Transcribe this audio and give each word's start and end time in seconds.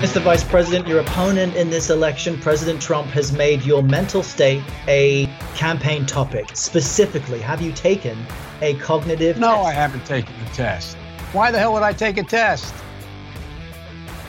Mr. 0.00 0.20
Vice 0.20 0.44
President, 0.44 0.86
your 0.86 1.00
opponent 1.00 1.56
in 1.56 1.70
this 1.70 1.88
election, 1.88 2.38
President 2.38 2.82
Trump, 2.82 3.08
has 3.08 3.32
made 3.32 3.62
your 3.62 3.82
mental 3.82 4.22
state 4.22 4.62
a 4.88 5.24
campaign 5.54 6.04
topic. 6.04 6.50
Specifically, 6.52 7.40
have 7.40 7.62
you 7.62 7.72
taken 7.72 8.18
a 8.60 8.74
cognitive 8.74 9.38
No, 9.38 9.48
test? 9.54 9.66
I 9.68 9.72
haven't 9.72 10.04
taken 10.04 10.34
the 10.44 10.50
test. 10.50 10.98
Why 11.32 11.50
the 11.50 11.58
hell 11.58 11.72
would 11.72 11.82
I 11.82 11.94
take 11.94 12.18
a 12.18 12.22
test? 12.22 12.74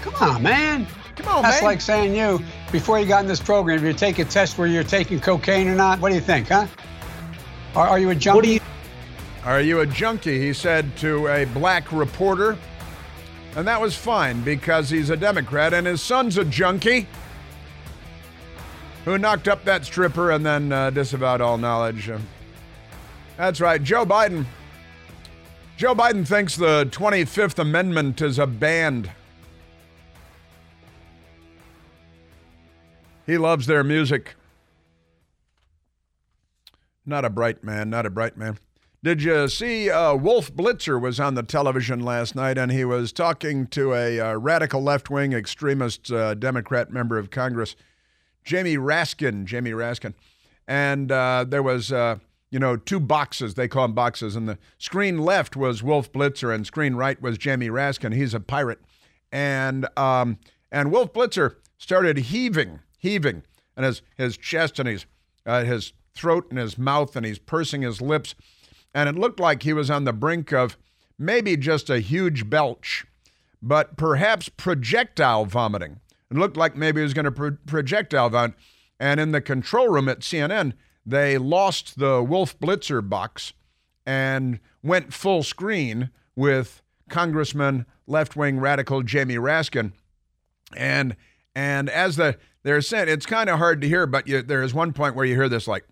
Come 0.01 0.15
on, 0.21 0.41
man. 0.41 0.87
Come 1.17 1.27
on, 1.27 1.41
That's 1.41 1.57
man. 1.57 1.65
like 1.65 1.81
saying 1.81 2.15
you, 2.15 2.41
before 2.71 2.97
you 2.97 3.05
got 3.05 3.23
in 3.23 3.27
this 3.27 3.41
program, 3.41 3.85
you 3.85 3.91
take 3.91 4.19
a 4.19 4.25
test 4.25 4.57
where 4.57 4.69
you're 4.69 4.85
taking 4.85 5.19
cocaine 5.19 5.67
or 5.67 5.75
not, 5.75 5.99
what 5.99 6.09
do 6.09 6.15
you 6.15 6.21
think, 6.21 6.47
huh? 6.47 6.67
Are, 7.75 7.89
are 7.89 7.99
you 7.99 8.09
a 8.11 8.15
junkie? 8.15 8.35
What 8.37 8.45
do 8.45 8.51
you 8.53 8.59
Are 9.43 9.59
you 9.59 9.81
a 9.81 9.85
junkie? 9.85 10.39
He 10.39 10.53
said 10.53 10.95
to 10.99 11.27
a 11.27 11.43
black 11.43 11.91
reporter. 11.91 12.57
And 13.57 13.67
that 13.67 13.81
was 13.81 13.95
fine 13.95 14.43
because 14.43 14.91
he's 14.91 15.09
a 15.09 15.17
Democrat 15.17 15.73
and 15.73 15.87
his 15.87 15.99
son's 15.99 16.37
a 16.37 16.45
junkie 16.45 17.07
who 19.03 19.17
knocked 19.17 19.47
up 19.47 19.65
that 19.65 19.83
stripper 19.83 20.29
and 20.29 20.45
then 20.45 20.71
uh, 20.71 20.91
disavowed 20.91 21.41
all 21.41 21.57
knowledge. 21.57 22.07
Uh, 22.07 22.19
That's 23.35 23.59
right, 23.59 23.81
Joe 23.81 24.05
Biden. 24.05 24.45
Joe 25.75 25.95
Biden 25.95 26.27
thinks 26.27 26.55
the 26.55 26.87
25th 26.91 27.57
Amendment 27.57 28.21
is 28.21 28.37
a 28.37 28.45
band. 28.45 29.09
He 33.25 33.39
loves 33.39 33.65
their 33.65 33.83
music. 33.83 34.35
Not 37.07 37.25
a 37.25 37.29
bright 37.31 37.63
man, 37.63 37.89
not 37.89 38.05
a 38.05 38.11
bright 38.11 38.37
man. 38.37 38.59
Did 39.03 39.21
you 39.21 39.47
see 39.47 39.91
uh, 39.91 40.15
Wolf 40.15 40.51
Blitzer 40.51 40.99
was 40.99 41.19
on 41.19 41.35
the 41.35 41.43
television 41.43 41.99
last 41.99 42.35
night 42.35 42.57
and 42.57 42.71
he 42.71 42.83
was 42.83 43.13
talking 43.13 43.67
to 43.67 43.93
a 43.93 44.19
uh, 44.19 44.33
radical 44.33 44.81
left 44.81 45.11
wing 45.11 45.33
extremist 45.33 46.11
uh, 46.11 46.33
Democrat 46.33 46.91
member 46.91 47.19
of 47.19 47.29
Congress, 47.29 47.75
Jamie 48.43 48.77
Raskin. 48.77 49.45
Jamie 49.45 49.71
Raskin. 49.71 50.15
And 50.67 51.11
uh, 51.11 51.45
there 51.47 51.61
was, 51.61 51.91
uh, 51.91 52.17
you 52.49 52.57
know, 52.57 52.75
two 52.75 52.99
boxes. 52.99 53.53
They 53.53 53.67
call 53.67 53.83
them 53.83 53.93
boxes. 53.93 54.35
And 54.35 54.49
the 54.49 54.57
screen 54.79 55.19
left 55.19 55.55
was 55.55 55.83
Wolf 55.83 56.11
Blitzer 56.11 56.53
and 56.53 56.65
screen 56.65 56.95
right 56.95 57.21
was 57.21 57.37
Jamie 57.37 57.69
Raskin. 57.69 58.15
He's 58.15 58.33
a 58.33 58.39
pirate. 58.39 58.79
And, 59.31 59.87
um, 59.95 60.39
and 60.71 60.91
Wolf 60.91 61.13
Blitzer 61.13 61.57
started 61.77 62.17
heaving, 62.17 62.79
heaving, 62.97 63.43
and 63.75 63.85
his, 63.85 64.01
his 64.15 64.37
chest 64.37 64.79
and 64.79 64.89
his, 64.89 65.05
uh, 65.45 65.63
his 65.63 65.93
throat 66.15 66.47
and 66.49 66.57
his 66.57 66.79
mouth, 66.79 67.15
and 67.15 67.27
he's 67.27 67.37
pursing 67.37 67.83
his 67.83 68.01
lips 68.01 68.33
and 68.97 69.07
it 69.07 69.15
looked 69.15 69.39
like 69.39 69.61
he 69.61 69.73
was 69.73 69.91
on 69.91 70.05
the 70.05 70.11
brink 70.11 70.51
of 70.51 70.75
maybe 71.19 71.55
just 71.55 71.87
a 71.87 71.99
huge 71.99 72.49
belch, 72.49 73.05
but 73.61 73.95
perhaps 73.95 74.49
projectile 74.49 75.45
vomiting. 75.45 75.99
It 76.31 76.37
looked 76.37 76.57
like 76.57 76.75
maybe 76.75 77.01
he 77.01 77.03
was 77.03 77.13
going 77.13 77.25
to 77.25 77.31
pro- 77.31 77.57
projectile 77.67 78.31
vomit. 78.31 78.55
And 78.99 79.19
in 79.19 79.33
the 79.33 79.39
control 79.39 79.89
room 79.89 80.09
at 80.09 80.21
CNN, 80.21 80.73
they 81.05 81.37
lost 81.37 81.99
the 81.99 82.23
Wolf 82.23 82.59
Blitzer 82.59 83.07
box 83.07 83.53
and 84.03 84.59
went 84.81 85.13
full 85.13 85.43
screen 85.43 86.09
with 86.35 86.81
Congressman 87.07 87.85
left 88.07 88.35
wing 88.35 88.59
radical 88.59 89.03
Jamie 89.03 89.35
Raskin. 89.35 89.91
And 90.75 91.15
and 91.55 91.87
as 91.91 92.15
the 92.15 92.39
they're 92.63 92.81
saying, 92.81 93.09
it's 93.09 93.27
kind 93.27 93.47
of 93.47 93.59
hard 93.59 93.79
to 93.81 93.87
hear, 93.87 94.07
but 94.07 94.27
you, 94.27 94.41
there 94.41 94.63
is 94.63 94.73
one 94.73 94.91
point 94.91 95.13
where 95.13 95.25
you 95.25 95.35
hear 95.35 95.49
this 95.49 95.67
like 95.67 95.85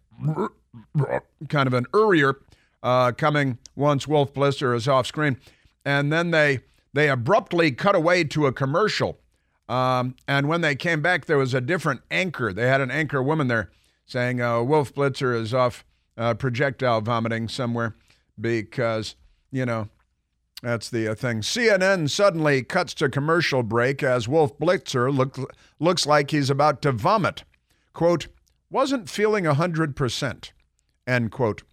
kind 1.49 1.67
of 1.67 1.73
an 1.73 1.85
urier 1.94 2.39
uh, 2.85 3.12
coming 3.12 3.57
once 3.75 4.07
Wolf 4.07 4.31
Blitzer 4.31 4.75
is 4.75 4.88
off 4.88 5.07
screen, 5.07 5.38
and 5.84 6.13
then 6.13 6.29
they 6.29 6.59
they 6.94 7.09
abruptly 7.09 7.72
cut 7.72 7.96
away 7.96 8.23
to 8.25 8.46
a 8.46 8.53
commercial. 8.53 9.19
Um, 9.68 10.16
and 10.28 10.47
when 10.47 10.62
they 10.62 10.75
came 10.75 11.01
back, 11.01 11.25
there 11.25 11.40
was 11.40 11.56
a 11.56 11.59
different 11.59 12.01
anchor. 12.12 12.53
They 12.53 12.68
had 12.68 12.81
an 12.81 12.91
anchor 12.91 13.24
woman 13.24 13.47
there 13.47 13.72
saying 14.06 14.40
uh, 14.40 14.62
Wolf 14.62 14.94
Blitzer 14.94 15.35
is 15.35 15.51
off 15.51 15.84
uh, 16.16 16.35
projectile 16.35 17.01
vomiting 17.01 17.47
somewhere 17.47 17.95
because 18.40 19.16
you 19.51 19.66
know 19.66 19.90
that's 20.62 20.88
the 20.88 21.07
uh, 21.07 21.16
thing. 21.16 21.41
CNN 21.41 22.07
suddenly 22.12 22.62
cuts 22.62 22.94
to 22.95 23.09
commercial 23.09 23.63
break 23.63 24.03
as 24.03 24.28
Wolf 24.28 24.59
Blitzer 24.59 25.13
look, 25.13 25.40
looks 25.79 26.06
like 26.06 26.29
he's 26.29 26.51
about 26.51 26.84
to 26.84 26.91
vomit. 26.91 27.44
Quote, 27.94 28.28
wasn't 28.69 29.09
feeling 29.09 29.45
100%, 29.45 30.51
end 31.07 31.31
quote. 31.31 31.63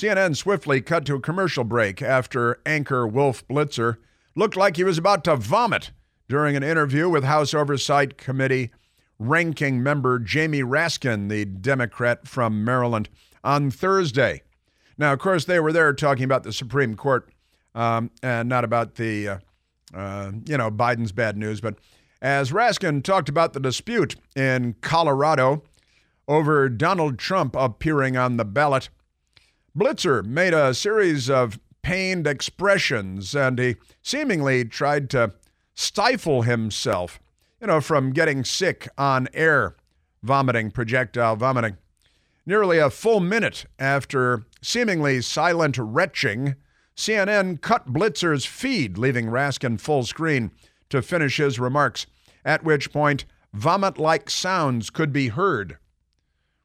CNN 0.00 0.34
swiftly 0.34 0.80
cut 0.80 1.04
to 1.04 1.16
a 1.16 1.20
commercial 1.20 1.62
break 1.62 2.00
after 2.00 2.58
anchor 2.64 3.06
Wolf 3.06 3.46
Blitzer 3.48 3.98
looked 4.34 4.56
like 4.56 4.76
he 4.76 4.84
was 4.84 4.96
about 4.96 5.24
to 5.24 5.36
vomit 5.36 5.90
during 6.26 6.56
an 6.56 6.62
interview 6.62 7.10
with 7.10 7.22
House 7.22 7.52
Oversight 7.52 8.16
Committee 8.16 8.70
ranking 9.18 9.82
member 9.82 10.18
Jamie 10.18 10.62
Raskin, 10.62 11.28
the 11.28 11.44
Democrat 11.44 12.26
from 12.26 12.64
Maryland, 12.64 13.10
on 13.44 13.70
Thursday. 13.70 14.40
Now, 14.96 15.12
of 15.12 15.18
course, 15.18 15.44
they 15.44 15.60
were 15.60 15.70
there 15.70 15.92
talking 15.92 16.24
about 16.24 16.44
the 16.44 16.52
Supreme 16.54 16.94
Court 16.94 17.28
um, 17.74 18.10
and 18.22 18.48
not 18.48 18.64
about 18.64 18.94
the, 18.94 19.28
uh, 19.28 19.38
uh, 19.92 20.32
you 20.46 20.56
know, 20.56 20.70
Biden's 20.70 21.12
bad 21.12 21.36
news. 21.36 21.60
But 21.60 21.74
as 22.22 22.52
Raskin 22.52 23.04
talked 23.04 23.28
about 23.28 23.52
the 23.52 23.60
dispute 23.60 24.16
in 24.34 24.76
Colorado 24.80 25.62
over 26.26 26.70
Donald 26.70 27.18
Trump 27.18 27.54
appearing 27.54 28.16
on 28.16 28.38
the 28.38 28.46
ballot, 28.46 28.88
Blitzer 29.76 30.24
made 30.24 30.52
a 30.52 30.74
series 30.74 31.30
of 31.30 31.60
pained 31.82 32.26
expressions 32.26 33.34
and 33.34 33.58
he 33.58 33.76
seemingly 34.02 34.64
tried 34.64 35.08
to 35.10 35.32
stifle 35.74 36.42
himself, 36.42 37.20
you 37.60 37.68
know, 37.68 37.80
from 37.80 38.12
getting 38.12 38.44
sick 38.44 38.88
on 38.98 39.28
air, 39.32 39.76
vomiting, 40.22 40.70
projectile 40.70 41.36
vomiting. 41.36 41.76
Nearly 42.44 42.78
a 42.78 42.90
full 42.90 43.20
minute 43.20 43.64
after 43.78 44.44
seemingly 44.60 45.20
silent 45.20 45.78
retching, 45.78 46.56
CNN 46.96 47.60
cut 47.60 47.92
Blitzer's 47.92 48.44
feed, 48.44 48.98
leaving 48.98 49.26
Raskin 49.26 49.80
full 49.80 50.02
screen 50.02 50.50
to 50.88 51.00
finish 51.00 51.36
his 51.36 51.60
remarks, 51.60 52.06
at 52.44 52.64
which 52.64 52.92
point 52.92 53.24
vomit 53.52 53.98
like 53.98 54.28
sounds 54.28 54.90
could 54.90 55.12
be 55.12 55.28
heard. 55.28 55.78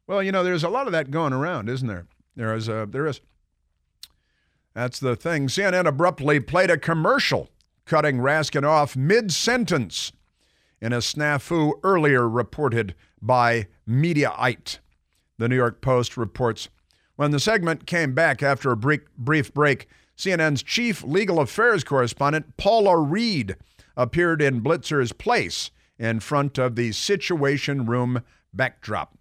Well, 0.08 0.24
you 0.24 0.32
know, 0.32 0.44
there's 0.44 0.64
a 0.64 0.70
lot 0.70 0.88
of 0.88 0.92
that 0.94 1.12
going 1.12 1.34
around, 1.34 1.70
isn't 1.70 1.88
there? 1.88 2.08
There 2.36 2.54
is 2.54 2.68
a 2.68 2.88
there 2.90 3.08
is. 3.08 3.22
That's 4.74 5.00
the 5.00 5.16
thing. 5.16 5.48
CNN 5.48 5.88
abruptly 5.88 6.40
played 6.40 6.70
a 6.70 6.78
commercial, 6.78 7.50
cutting 7.86 8.18
Raskin 8.18 8.68
off 8.68 8.98
mid-sentence 8.98 10.12
in 10.82 10.92
a 10.92 10.98
snafu 10.98 11.74
earlier 11.84 12.28
reported 12.28 12.94
by 13.22 13.68
Mediaite. 13.88 14.80
The 15.38 15.48
New 15.48 15.56
York 15.56 15.82
Post 15.82 16.18
reports. 16.18 16.68
When 17.16 17.32
the 17.32 17.40
segment 17.40 17.88
came 17.88 18.14
back 18.14 18.44
after 18.44 18.72
a 18.72 18.78
brief, 18.78 19.02
brief 19.18 19.54
break, 19.54 19.88
CNN's 20.18 20.62
chief 20.62 21.04
legal 21.04 21.40
affairs 21.40 21.84
correspondent, 21.86 22.58
Paula 22.58 22.98
Reid, 22.98 23.56
appeared 23.96 24.42
in 24.42 24.62
Blitzer's 24.62 25.14
place 25.14 25.72
in 25.98 26.20
front 26.20 26.58
of 26.58 26.76
the 26.76 26.92
Situation 26.92 27.86
Room 27.86 28.22
backdrop. 28.54 29.18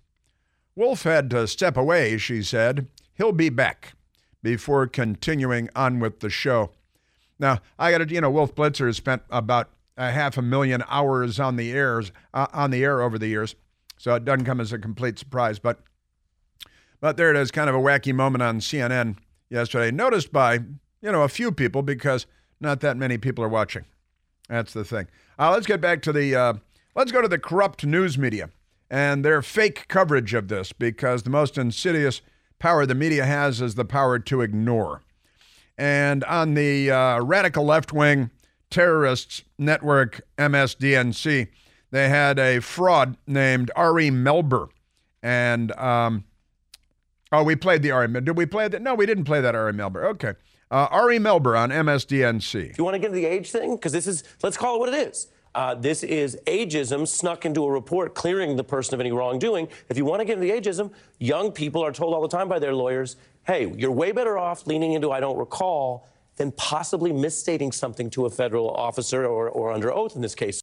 Wolf 0.75 1.05
had 1.05 1.31
to 1.31 1.47
step 1.47 1.77
away, 1.77 2.19
she 2.19 2.43
said. 2.43 2.89
He'll 3.15 3.33
be 3.33 3.49
back 3.49 3.95
before 4.43 4.87
continuing 4.87 5.69
on 5.75 6.01
with 6.01 6.21
the 6.21 6.31
show. 6.31 6.71
Now, 7.39 7.61
I 7.79 7.91
got 7.91 7.99
to, 7.99 8.15
you 8.15 8.21
know, 8.21 8.31
Wolf 8.31 8.55
Blitzer 8.55 8.87
has 8.87 8.97
spent 8.97 9.23
about 9.31 9.71
a 9.97 10.11
half 10.11 10.37
a 10.37 10.43
million 10.43 10.83
hours 10.89 11.39
on 11.39 11.57
the 11.57 11.73
airs 11.73 12.13
uh, 12.33 12.47
on 12.53 12.71
the 12.71 12.85
air 12.85 13.01
over 13.01 13.19
the 13.19 13.29
years, 13.29 13.55
so 13.97 14.15
it 14.15 14.25
doesn't 14.25 14.45
come 14.45 14.61
as 14.61 14.73
a 14.73 14.79
complete 14.79 15.19
surprise. 15.19 15.59
But, 15.59 15.81
but 17.01 17.17
there 17.17 17.31
it 17.31 17.37
is, 17.37 17.51
kind 17.51 17.69
of 17.69 17.75
a 17.75 17.81
wacky 17.81 18.15
moment 18.15 18.43
on 18.43 18.61
CNN 18.61 19.17
yesterday, 19.49 19.91
noticed 19.91 20.33
by 20.33 20.55
you 21.01 21.13
know 21.13 21.23
a 21.23 21.29
few 21.29 21.53
people 21.53 21.83
because 21.83 22.27
not 22.61 22.81
that 22.81 22.97
many 22.97 23.19
people 23.19 23.45
are 23.45 23.49
watching. 23.49 23.85
That's 24.49 24.73
the 24.73 24.85
thing. 24.85 25.07
Uh, 25.39 25.53
let's 25.53 25.67
get 25.67 25.81
back 25.81 26.03
to 26.03 26.13
the. 26.13 26.35
Uh, 26.35 26.55
let's 26.95 27.13
go 27.13 27.23
to 27.23 27.29
the 27.29 27.39
corrupt 27.39 27.85
news 27.85 28.19
media 28.19 28.51
and 28.91 29.25
their 29.25 29.43
fake 29.43 29.87
coverage 29.89 30.35
of 30.35 30.49
this 30.49 30.73
because 30.73 31.23
the 31.23 31.31
most 31.31 31.57
insidious 31.57 32.21
power 32.65 32.87
the 32.87 32.95
media 32.95 33.27
has 33.27 33.61
is 33.61 33.75
the 33.75 33.85
power 33.85 34.19
to 34.19 34.41
ignore. 34.41 35.03
And 35.77 36.25
on 36.25 36.55
the 36.55 36.91
uh, 36.91 37.21
radical 37.21 37.63
left 37.63 37.93
wing 37.93 38.31
terrorists 38.71 39.43
network 39.59 40.23
MSDNC. 40.39 41.49
They 41.91 42.09
had 42.09 42.39
a 42.39 42.61
fraud 42.61 43.19
named 43.27 43.71
Ari 43.77 44.09
Melber, 44.09 44.69
and 45.23 45.73
um, 45.73 46.25
oh, 47.31 47.45
we 47.45 47.55
played 47.55 47.83
the 47.83 47.91
Ari. 47.91 48.09
Did 48.09 48.35
we 48.39 48.47
play 48.47 48.67
that? 48.67 48.81
No, 48.81 48.95
we 48.95 49.05
didn't 49.05 49.25
play 49.25 49.43
that 49.43 49.55
Ari 49.55 49.75
Melber. 49.75 50.03
Okay, 50.07 50.33
uh, 50.71 50.89
Ari 50.91 51.19
Melber 51.19 51.59
on 51.59 51.69
MSDNC. 51.69 52.53
Do 52.53 52.73
You 52.79 52.85
want 52.85 52.95
to 52.95 52.99
get 52.99 53.09
into 53.11 53.17
the 53.17 53.27
age 53.27 53.51
thing? 53.51 53.77
Because 53.77 53.93
this 53.93 54.07
is, 54.07 54.25
let's 54.43 54.57
call 54.57 54.77
it 54.77 54.79
what 54.79 54.89
it 54.89 55.07
is. 55.07 55.29
Uh, 55.55 55.75
this 55.75 56.03
is 56.03 56.37
ageism 56.47 57.07
snuck 57.07 57.47
into 57.47 57.65
a 57.65 57.71
report 57.71 58.15
clearing 58.15 58.57
the 58.57 58.65
person 58.65 58.95
of 58.95 59.01
any 59.01 59.13
wrongdoing. 59.13 59.69
If 59.89 59.97
you 59.97 60.05
want 60.05 60.21
to 60.21 60.25
get 60.25 60.39
into 60.39 60.47
the 60.47 60.53
ageism, 60.53 60.93
young 61.21 61.53
people 61.53 61.85
are 61.85 61.93
told 61.93 62.13
all 62.13 62.23
the 62.23 62.29
time 62.37 62.49
by 62.49 62.59
their 62.59 62.75
lawyers, 62.75 63.17
hey, 63.47 63.73
you're 63.77 63.93
way 63.93 64.11
better 64.11 64.37
off 64.37 64.67
leaning 64.67 64.95
into 64.95 65.13
I 65.13 65.21
don't 65.21 65.39
recall 65.39 66.09
than 66.37 66.51
possibly 66.53 67.13
misstating 67.13 67.71
something 67.71 68.11
to 68.11 68.27
a 68.27 68.31
federal 68.31 68.69
officer 68.71 69.25
or, 69.25 69.49
or 69.49 69.71
under 69.71 69.93
oath 69.93 70.17
in 70.17 70.23
this 70.23 70.35
case. 70.35 70.61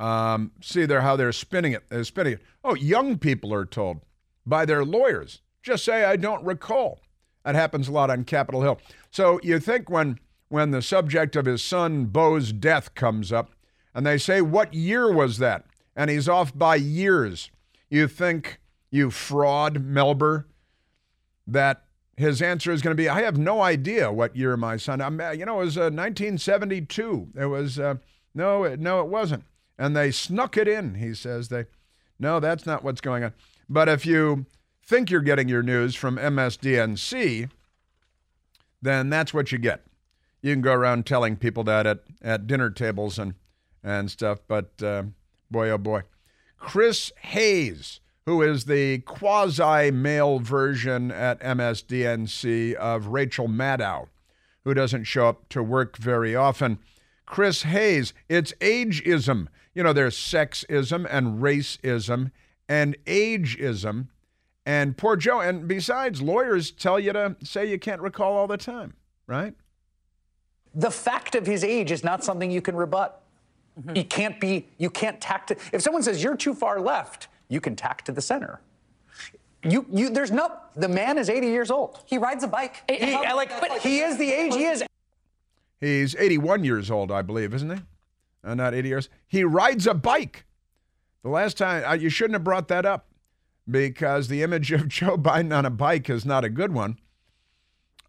Um, 0.00 0.50
see 0.60 0.84
there 0.84 1.00
how 1.00 1.14
they're 1.14 1.32
spinning 1.32 1.72
it. 1.72 1.88
They're 1.88 2.04
spinning 2.04 2.34
it. 2.34 2.42
Oh, 2.64 2.74
young 2.74 3.18
people 3.18 3.54
are 3.54 3.64
told 3.64 4.00
by 4.44 4.64
their 4.64 4.84
lawyers, 4.84 5.40
just 5.62 5.84
say 5.84 6.04
I 6.04 6.16
don't 6.16 6.44
recall. 6.44 7.00
That 7.44 7.54
happens 7.54 7.86
a 7.86 7.92
lot 7.92 8.10
on 8.10 8.24
Capitol 8.24 8.62
Hill. 8.62 8.80
So 9.10 9.38
you 9.44 9.60
think 9.60 9.88
when 9.88 10.18
when 10.48 10.70
the 10.70 10.82
subject 10.82 11.34
of 11.34 11.46
his 11.46 11.62
son 11.62 12.06
Beau's 12.06 12.52
death 12.52 12.94
comes 12.94 13.32
up, 13.32 13.50
and 13.96 14.06
they 14.06 14.18
say, 14.18 14.42
What 14.42 14.74
year 14.74 15.10
was 15.10 15.38
that? 15.38 15.64
And 15.96 16.10
he's 16.10 16.28
off 16.28 16.56
by 16.56 16.76
years. 16.76 17.50
You 17.88 18.06
think, 18.06 18.60
you 18.90 19.10
fraud, 19.10 19.86
Melber, 19.86 20.44
that 21.46 21.84
his 22.16 22.42
answer 22.42 22.70
is 22.72 22.82
going 22.82 22.94
to 22.94 23.02
be, 23.02 23.08
I 23.08 23.22
have 23.22 23.38
no 23.38 23.62
idea 23.62 24.12
what 24.12 24.36
year 24.36 24.54
my 24.56 24.76
son, 24.76 25.00
I'm, 25.00 25.18
you 25.38 25.46
know, 25.46 25.60
it 25.60 25.64
was 25.64 25.78
uh, 25.78 25.88
1972. 25.88 27.28
It 27.38 27.46
was, 27.46 27.78
uh, 27.78 27.94
no, 28.34 28.64
it, 28.64 28.80
no, 28.80 29.00
it 29.00 29.06
wasn't. 29.06 29.44
And 29.78 29.96
they 29.96 30.10
snuck 30.10 30.58
it 30.58 30.68
in, 30.68 30.96
he 30.96 31.14
says. 31.14 31.48
They, 31.48 31.64
no, 32.18 32.38
that's 32.38 32.66
not 32.66 32.84
what's 32.84 33.00
going 33.00 33.24
on. 33.24 33.32
But 33.66 33.88
if 33.88 34.04
you 34.04 34.44
think 34.84 35.10
you're 35.10 35.22
getting 35.22 35.48
your 35.48 35.62
news 35.62 35.94
from 35.94 36.16
MSDNC, 36.16 37.48
then 38.82 39.08
that's 39.08 39.32
what 39.32 39.52
you 39.52 39.58
get. 39.58 39.86
You 40.42 40.52
can 40.52 40.60
go 40.60 40.74
around 40.74 41.06
telling 41.06 41.36
people 41.36 41.64
that 41.64 41.86
at, 41.86 42.00
at 42.20 42.46
dinner 42.46 42.68
tables 42.68 43.18
and 43.18 43.34
and 43.86 44.10
stuff. 44.10 44.40
But 44.46 44.82
uh, 44.82 45.04
boy, 45.50 45.70
oh 45.70 45.78
boy. 45.78 46.02
Chris 46.58 47.12
Hayes, 47.20 48.00
who 48.26 48.42
is 48.42 48.64
the 48.64 48.98
quasi 48.98 49.90
male 49.90 50.40
version 50.40 51.10
at 51.12 51.40
MSDNC 51.40 52.74
of 52.74 53.06
Rachel 53.06 53.48
Maddow, 53.48 54.08
who 54.64 54.74
doesn't 54.74 55.04
show 55.04 55.28
up 55.28 55.48
to 55.50 55.62
work 55.62 55.96
very 55.96 56.34
often. 56.34 56.78
Chris 57.24 57.62
Hayes, 57.62 58.12
it's 58.28 58.52
ageism. 58.60 59.46
You 59.74 59.82
know, 59.82 59.92
there's 59.92 60.16
sexism 60.16 61.06
and 61.08 61.40
racism 61.40 62.32
and 62.68 62.96
ageism. 63.04 64.08
And 64.64 64.96
poor 64.96 65.16
Joe, 65.16 65.40
and 65.40 65.68
besides, 65.68 66.20
lawyers 66.20 66.72
tell 66.72 66.98
you 66.98 67.12
to 67.12 67.36
say 67.44 67.66
you 67.66 67.78
can't 67.78 68.00
recall 68.00 68.36
all 68.36 68.48
the 68.48 68.56
time, 68.56 68.94
right? 69.28 69.54
The 70.74 70.90
fact 70.90 71.36
of 71.36 71.46
his 71.46 71.62
age 71.62 71.92
is 71.92 72.02
not 72.02 72.24
something 72.24 72.50
you 72.50 72.60
can 72.60 72.74
rebut. 72.74 73.22
Mm-hmm. 73.78 73.96
You 73.96 74.04
can't 74.04 74.40
be, 74.40 74.68
you 74.78 74.90
can't 74.90 75.20
tack 75.20 75.46
to, 75.48 75.56
if 75.72 75.82
someone 75.82 76.02
says 76.02 76.22
you're 76.22 76.36
too 76.36 76.54
far 76.54 76.80
left, 76.80 77.28
you 77.48 77.60
can 77.60 77.76
tack 77.76 78.02
to 78.04 78.12
the 78.12 78.22
center. 78.22 78.60
You, 79.62 79.84
you, 79.92 80.10
there's 80.10 80.30
no, 80.30 80.56
the 80.74 80.88
man 80.88 81.18
is 81.18 81.28
80 81.28 81.48
years 81.48 81.70
old. 81.70 82.00
He 82.06 82.18
rides 82.18 82.44
a 82.44 82.48
bike. 82.48 82.82
He, 82.88 83.12
like, 83.12 83.60
but 83.60 83.78
he 83.78 84.00
is 84.00 84.16
the 84.16 84.30
age 84.30 84.54
he 84.54 84.64
is. 84.64 84.84
He's 85.80 86.14
81 86.16 86.64
years 86.64 86.90
old, 86.90 87.12
I 87.12 87.22
believe, 87.22 87.52
isn't 87.52 87.70
he? 87.70 87.82
Uh, 88.44 88.54
not 88.54 88.74
80 88.74 88.88
years. 88.88 89.08
He 89.26 89.44
rides 89.44 89.86
a 89.86 89.94
bike. 89.94 90.44
The 91.22 91.28
last 91.30 91.58
time, 91.58 91.84
uh, 91.86 91.94
you 91.94 92.08
shouldn't 92.08 92.34
have 92.34 92.44
brought 92.44 92.68
that 92.68 92.86
up 92.86 93.06
because 93.68 94.28
the 94.28 94.42
image 94.42 94.72
of 94.72 94.88
Joe 94.88 95.18
Biden 95.18 95.56
on 95.56 95.66
a 95.66 95.70
bike 95.70 96.08
is 96.08 96.24
not 96.24 96.44
a 96.44 96.48
good 96.48 96.72
one. 96.72 96.98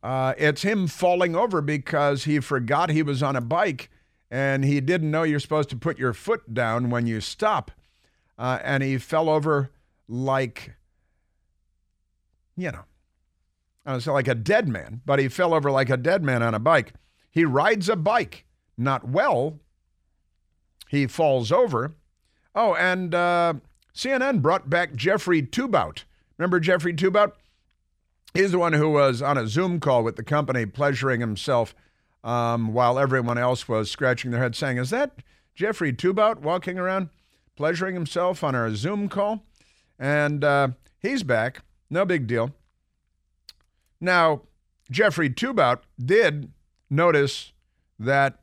Uh, 0.03 0.33
it's 0.37 0.61
him 0.61 0.87
falling 0.87 1.35
over 1.35 1.61
because 1.61 2.25
he 2.25 2.39
forgot 2.39 2.91
he 2.91 3.01
was 3.01 3.23
on 3.23 3.35
a 3.35 3.41
bike 3.41 3.89
and 4.29 4.65
he 4.65 4.81
didn't 4.81 5.11
know 5.11 5.23
you're 5.23 5.39
supposed 5.39 5.69
to 5.69 5.75
put 5.75 5.97
your 5.97 6.13
foot 6.13 6.53
down 6.53 6.89
when 6.89 7.07
you 7.07 7.21
stop. 7.21 7.71
Uh, 8.37 8.59
and 8.63 8.83
he 8.83 8.97
fell 8.97 9.29
over 9.29 9.71
like, 10.07 10.75
you 12.55 12.71
know, 12.71 12.83
I 13.85 13.95
was 13.95 14.05
like 14.05 14.27
a 14.27 14.35
dead 14.35 14.67
man, 14.67 15.01
but 15.05 15.19
he 15.19 15.27
fell 15.27 15.53
over 15.53 15.71
like 15.71 15.89
a 15.89 15.97
dead 15.97 16.23
man 16.23 16.43
on 16.43 16.53
a 16.53 16.59
bike. 16.59 16.93
He 17.31 17.45
rides 17.45 17.87
a 17.87 17.95
bike, 17.95 18.45
not 18.77 19.07
well. 19.07 19.59
He 20.89 21.07
falls 21.07 21.51
over. 21.51 21.95
Oh, 22.53 22.75
and 22.75 23.15
uh, 23.15 23.55
CNN 23.95 24.41
brought 24.41 24.69
back 24.69 24.93
Jeffrey 24.95 25.41
Toobin. 25.41 26.03
Remember 26.37 26.59
Jeffrey 26.59 26.93
Toobin? 26.93 27.31
He's 28.33 28.51
the 28.51 28.59
one 28.59 28.73
who 28.73 28.89
was 28.89 29.21
on 29.21 29.37
a 29.37 29.47
Zoom 29.47 29.79
call 29.79 30.03
with 30.03 30.15
the 30.15 30.23
company, 30.23 30.65
pleasuring 30.65 31.21
himself 31.21 31.73
um, 32.23 32.73
while 32.73 32.99
everyone 32.99 33.37
else 33.37 33.67
was 33.67 33.89
scratching 33.89 34.31
their 34.31 34.41
head 34.41 34.55
saying, 34.55 34.77
Is 34.77 34.89
that 34.89 35.19
Jeffrey 35.55 35.93
Toobin 35.93 36.39
walking 36.39 36.77
around 36.77 37.09
pleasuring 37.55 37.95
himself 37.95 38.43
on 38.43 38.55
our 38.55 38.73
Zoom 38.75 39.09
call? 39.09 39.43
And 39.99 40.43
uh, 40.43 40.69
he's 40.99 41.23
back. 41.23 41.61
No 41.89 42.05
big 42.05 42.27
deal. 42.27 42.51
Now, 43.99 44.41
Jeffrey 44.91 45.29
Toobin 45.29 45.79
did 46.03 46.51
notice 46.89 47.51
that 47.99 48.39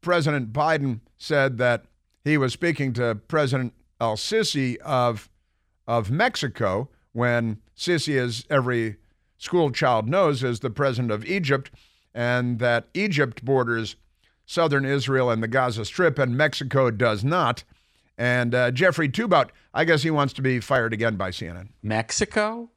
President 0.00 0.52
Biden 0.52 1.00
said 1.16 1.58
that 1.58 1.84
he 2.24 2.36
was 2.36 2.52
speaking 2.52 2.92
to 2.94 3.14
President 3.28 3.72
El 4.00 4.16
Sisi 4.16 4.76
of, 4.78 5.30
of 5.86 6.10
Mexico 6.10 6.88
when 7.12 7.58
Sisi, 7.76 8.18
as 8.18 8.44
every 8.50 8.96
school 9.38 9.70
child 9.70 10.08
knows, 10.08 10.42
is 10.42 10.60
the 10.60 10.70
president 10.70 11.10
of 11.10 11.24
Egypt 11.24 11.70
and 12.14 12.58
that 12.58 12.88
Egypt 12.94 13.44
borders 13.44 13.96
southern 14.46 14.84
Israel 14.84 15.30
and 15.30 15.42
the 15.42 15.48
Gaza 15.48 15.84
Strip, 15.84 16.18
and 16.18 16.36
Mexico 16.36 16.90
does 16.90 17.24
not. 17.24 17.64
And 18.18 18.54
uh, 18.54 18.70
Jeffrey 18.70 19.08
Toobin, 19.08 19.48
I 19.72 19.84
guess 19.84 20.02
he 20.02 20.10
wants 20.10 20.32
to 20.34 20.42
be 20.42 20.60
fired 20.60 20.92
again 20.92 21.16
by 21.16 21.30
CNN. 21.30 21.68
Mexico? 21.82 22.70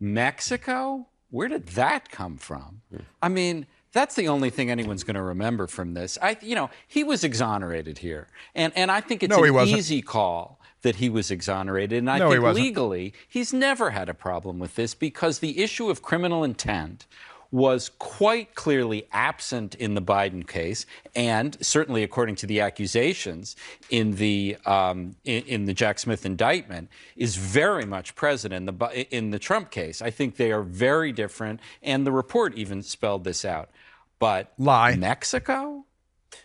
Mexico? 0.00 1.06
Where 1.30 1.48
did 1.48 1.68
that 1.68 2.10
come 2.10 2.36
from? 2.36 2.82
I 3.22 3.28
mean, 3.28 3.66
that's 3.92 4.14
the 4.14 4.28
only 4.28 4.50
thing 4.50 4.70
anyone's 4.70 5.04
going 5.04 5.14
to 5.14 5.22
remember 5.22 5.66
from 5.66 5.94
this. 5.94 6.18
I, 6.20 6.36
you 6.40 6.54
know, 6.54 6.70
he 6.86 7.04
was 7.04 7.24
exonerated 7.24 7.98
here, 7.98 8.28
and 8.54 8.72
and 8.76 8.90
I 8.90 9.00
think 9.00 9.22
it's 9.22 9.36
no, 9.36 9.42
an 9.42 9.68
easy 9.68 10.02
call 10.02 10.60
that 10.82 10.96
he 10.96 11.08
was 11.08 11.30
exonerated. 11.30 11.98
And 11.98 12.10
I 12.10 12.18
no, 12.18 12.30
think 12.30 12.44
he 12.44 12.62
legally, 12.64 13.14
he's 13.28 13.52
never 13.52 13.90
had 13.90 14.08
a 14.08 14.14
problem 14.14 14.58
with 14.58 14.76
this 14.76 14.94
because 14.94 15.38
the 15.38 15.60
issue 15.62 15.90
of 15.90 16.02
criminal 16.02 16.44
intent 16.44 17.06
was 17.50 17.90
quite 17.98 18.54
clearly 18.54 19.06
absent 19.12 19.74
in 19.74 19.94
the 19.94 20.02
Biden 20.02 20.46
case, 20.46 20.86
and 21.14 21.56
certainly 21.64 22.02
according 22.02 22.34
to 22.36 22.46
the 22.46 22.60
accusations 22.60 23.56
in 23.90 24.12
the 24.16 24.56
um, 24.66 25.16
in, 25.24 25.42
in, 25.44 25.64
the 25.64 25.74
Jack 25.74 25.98
Smith 25.98 26.26
indictment, 26.26 26.88
is 27.16 27.36
very 27.36 27.84
much 27.84 28.14
present 28.14 28.52
in 28.52 28.66
the 28.66 29.06
in 29.10 29.30
the 29.30 29.38
Trump 29.38 29.70
case. 29.70 30.02
I 30.02 30.10
think 30.10 30.36
they 30.36 30.52
are 30.52 30.62
very 30.62 31.12
different, 31.12 31.60
and 31.82 32.06
the 32.06 32.12
report 32.12 32.54
even 32.54 32.82
spelled 32.82 33.24
this 33.24 33.44
out. 33.44 33.70
But 34.18 34.52
lie 34.58 34.96
Mexico. 34.96 35.84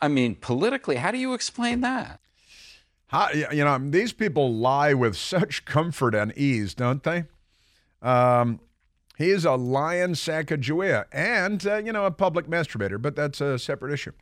I 0.01 0.07
mean, 0.07 0.35
politically, 0.35 0.97
how 0.97 1.11
do 1.11 1.17
you 1.17 1.33
explain 1.33 1.81
that? 1.81 2.19
How, 3.07 3.29
you 3.31 3.65
know, 3.65 3.77
these 3.77 4.13
people 4.13 4.53
lie 4.53 4.93
with 4.93 5.17
such 5.17 5.65
comfort 5.65 6.15
and 6.15 6.35
ease, 6.37 6.73
don't 6.73 7.03
they? 7.03 7.25
Um, 8.01 8.61
He's 9.21 9.45
a 9.45 9.53
lion 9.53 10.13
Sacagawea 10.13 11.05
and, 11.11 11.65
uh, 11.65 11.77
you 11.77 11.91
know, 11.91 12.05
a 12.05 12.11
public 12.11 12.47
masturbator, 12.47 12.99
but 13.01 13.15
that's 13.15 13.39
a 13.39 13.59
separate 13.59 13.93
issue. 13.93 14.13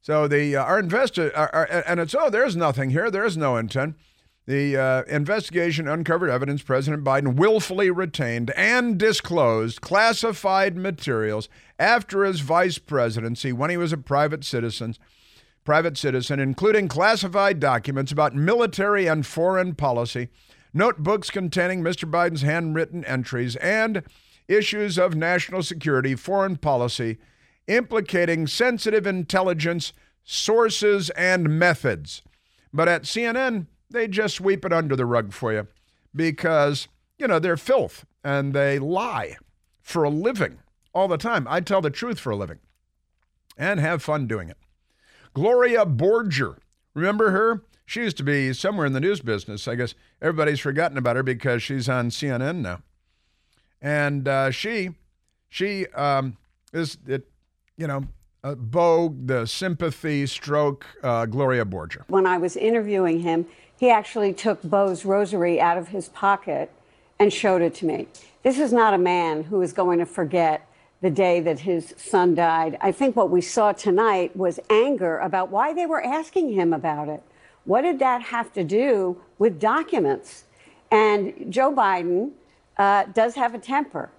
So 0.00 0.26
the 0.26 0.56
uh, 0.56 0.64
our 0.64 0.78
investor, 0.78 1.28
and 1.86 2.00
it's, 2.00 2.14
oh, 2.14 2.30
there's 2.30 2.56
nothing 2.56 2.90
here. 2.90 3.10
There's 3.10 3.36
no 3.36 3.56
intent. 3.56 3.96
The 4.46 4.76
uh, 4.76 5.02
investigation 5.02 5.86
uncovered 5.86 6.30
evidence 6.30 6.62
President 6.62 7.04
Biden 7.04 7.36
willfully 7.36 7.90
retained 7.90 8.50
and 8.52 8.98
disclosed 8.98 9.80
classified 9.82 10.76
materials 10.76 11.48
after 11.78 12.24
his 12.24 12.40
vice 12.40 12.78
presidency 12.78 13.52
when 13.52 13.68
he 13.68 13.76
was 13.76 13.92
a 13.92 13.98
private 13.98 14.44
citizen, 14.44 14.96
private 15.64 15.98
citizen, 15.98 16.40
including 16.40 16.88
classified 16.88 17.60
documents 17.60 18.10
about 18.10 18.34
military 18.34 19.06
and 19.06 19.26
foreign 19.26 19.74
policy 19.74 20.30
notebooks 20.72 21.30
containing 21.30 21.82
Mr. 21.82 22.10
Biden's 22.10 22.42
handwritten 22.42 23.04
entries, 23.04 23.56
and 23.56 24.02
issues 24.48 24.98
of 24.98 25.14
national 25.14 25.62
security, 25.62 26.14
foreign 26.14 26.56
policy, 26.56 27.18
implicating 27.66 28.46
sensitive 28.46 29.06
intelligence 29.06 29.92
sources 30.24 31.10
and 31.10 31.58
methods. 31.58 32.22
But 32.72 32.88
at 32.88 33.02
CNN, 33.02 33.66
they 33.90 34.08
just 34.08 34.36
sweep 34.36 34.64
it 34.64 34.72
under 34.72 34.96
the 34.96 35.06
rug 35.06 35.32
for 35.32 35.52
you 35.52 35.66
because, 36.14 36.88
you 37.18 37.26
know, 37.26 37.38
they're 37.38 37.56
filth 37.56 38.04
and 38.22 38.52
they 38.52 38.78
lie 38.78 39.36
for 39.80 40.04
a 40.04 40.10
living 40.10 40.58
all 40.92 41.08
the 41.08 41.16
time. 41.16 41.46
I 41.48 41.60
tell 41.60 41.80
the 41.80 41.90
truth 41.90 42.18
for 42.18 42.30
a 42.30 42.36
living. 42.36 42.58
and 43.56 43.80
have 43.80 44.02
fun 44.02 44.26
doing 44.28 44.48
it. 44.48 44.56
Gloria 45.34 45.84
Borger, 45.84 46.58
remember 46.94 47.30
her? 47.32 47.64
She 47.88 48.00
used 48.00 48.18
to 48.18 48.22
be 48.22 48.52
somewhere 48.52 48.84
in 48.84 48.92
the 48.92 49.00
news 49.00 49.22
business. 49.22 49.66
I 49.66 49.74
guess 49.74 49.94
everybody's 50.20 50.60
forgotten 50.60 50.98
about 50.98 51.16
her 51.16 51.22
because 51.22 51.62
she's 51.62 51.88
on 51.88 52.10
CNN 52.10 52.56
now. 52.56 52.82
And 53.80 54.28
uh, 54.28 54.50
she, 54.50 54.90
she 55.48 55.86
um, 55.94 56.36
is 56.74 56.98
it, 57.06 57.30
you 57.78 57.86
know, 57.86 58.04
uh, 58.44 58.56
Vogue, 58.58 59.26
the 59.26 59.46
sympathy 59.46 60.26
stroke 60.26 60.84
uh, 61.02 61.24
Gloria 61.24 61.64
Borger. 61.64 62.02
When 62.08 62.26
I 62.26 62.36
was 62.36 62.58
interviewing 62.58 63.20
him, 63.20 63.46
he 63.78 63.88
actually 63.88 64.34
took 64.34 64.60
Beau's 64.60 65.06
rosary 65.06 65.58
out 65.58 65.78
of 65.78 65.88
his 65.88 66.10
pocket 66.10 66.70
and 67.18 67.32
showed 67.32 67.62
it 67.62 67.74
to 67.76 67.86
me. 67.86 68.06
This 68.42 68.58
is 68.58 68.70
not 68.70 68.92
a 68.92 68.98
man 68.98 69.44
who 69.44 69.62
is 69.62 69.72
going 69.72 69.98
to 70.00 70.06
forget 70.06 70.68
the 71.00 71.08
day 71.08 71.40
that 71.40 71.60
his 71.60 71.94
son 71.96 72.34
died. 72.34 72.76
I 72.82 72.92
think 72.92 73.16
what 73.16 73.30
we 73.30 73.40
saw 73.40 73.72
tonight 73.72 74.36
was 74.36 74.60
anger 74.68 75.16
about 75.20 75.50
why 75.50 75.72
they 75.72 75.86
were 75.86 76.04
asking 76.04 76.52
him 76.52 76.74
about 76.74 77.08
it. 77.08 77.22
What 77.64 77.82
did 77.82 77.98
that 77.98 78.22
have 78.22 78.52
to 78.54 78.64
do 78.64 79.20
with 79.38 79.60
documents? 79.60 80.44
And 80.90 81.52
Joe 81.52 81.72
Biden 81.72 82.32
uh, 82.76 83.04
does 83.12 83.34
have 83.34 83.54
a 83.54 83.58
temper. 83.58 84.10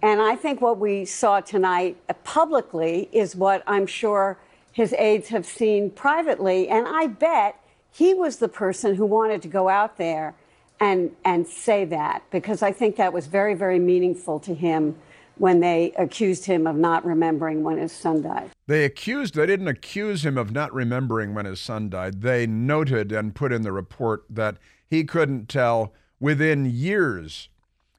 And 0.00 0.22
I 0.22 0.36
think 0.36 0.60
what 0.62 0.78
we 0.78 1.04
saw 1.04 1.40
tonight 1.40 1.98
publicly 2.24 3.08
is 3.12 3.36
what 3.36 3.62
I'm 3.66 3.86
sure 3.86 4.38
his 4.72 4.94
aides 4.94 5.28
have 5.28 5.44
seen 5.44 5.90
privately. 5.90 6.68
And 6.68 6.88
I 6.88 7.08
bet 7.08 7.60
he 7.92 8.14
was 8.14 8.36
the 8.36 8.48
person 8.48 8.94
who 8.94 9.04
wanted 9.04 9.42
to 9.42 9.48
go 9.48 9.68
out 9.68 9.98
there 9.98 10.34
and, 10.80 11.14
and 11.24 11.46
say 11.46 11.84
that 11.86 12.22
because 12.30 12.62
I 12.62 12.72
think 12.72 12.96
that 12.96 13.12
was 13.12 13.26
very, 13.26 13.54
very 13.54 13.78
meaningful 13.78 14.40
to 14.40 14.54
him 14.54 14.96
when 15.38 15.60
they 15.60 15.92
accused 15.98 16.46
him 16.46 16.66
of 16.66 16.76
not 16.76 17.04
remembering 17.04 17.62
when 17.62 17.78
his 17.78 17.92
son 17.92 18.22
died. 18.22 18.50
They 18.66 18.84
accused, 18.84 19.34
they 19.34 19.46
didn't 19.46 19.68
accuse 19.68 20.24
him 20.24 20.38
of 20.38 20.50
not 20.52 20.72
remembering 20.72 21.34
when 21.34 21.46
his 21.46 21.60
son 21.60 21.90
died. 21.90 22.22
They 22.22 22.46
noted 22.46 23.12
and 23.12 23.34
put 23.34 23.52
in 23.52 23.62
the 23.62 23.72
report 23.72 24.24
that 24.30 24.56
he 24.88 25.04
couldn't 25.04 25.48
tell 25.48 25.92
within 26.20 26.64
years 26.64 27.48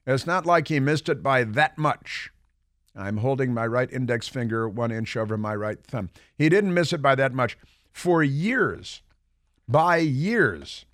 it's 0.08 0.26
not 0.26 0.46
like 0.46 0.68
he 0.68 0.80
missed 0.80 1.10
it 1.10 1.22
by 1.22 1.44
that 1.44 1.76
much. 1.76 2.32
I'm 2.96 3.18
holding 3.18 3.52
my 3.52 3.66
right 3.66 3.92
index 3.92 4.26
finger 4.26 4.66
one 4.66 4.90
inch 4.90 5.18
over 5.18 5.36
my 5.36 5.54
right 5.54 5.78
thumb. 5.84 6.08
He 6.38 6.48
didn't 6.48 6.72
miss 6.72 6.94
it 6.94 7.02
by 7.02 7.14
that 7.16 7.34
much 7.34 7.58
for 7.92 8.22
years, 8.22 9.02
by 9.68 9.98
years. 9.98 10.86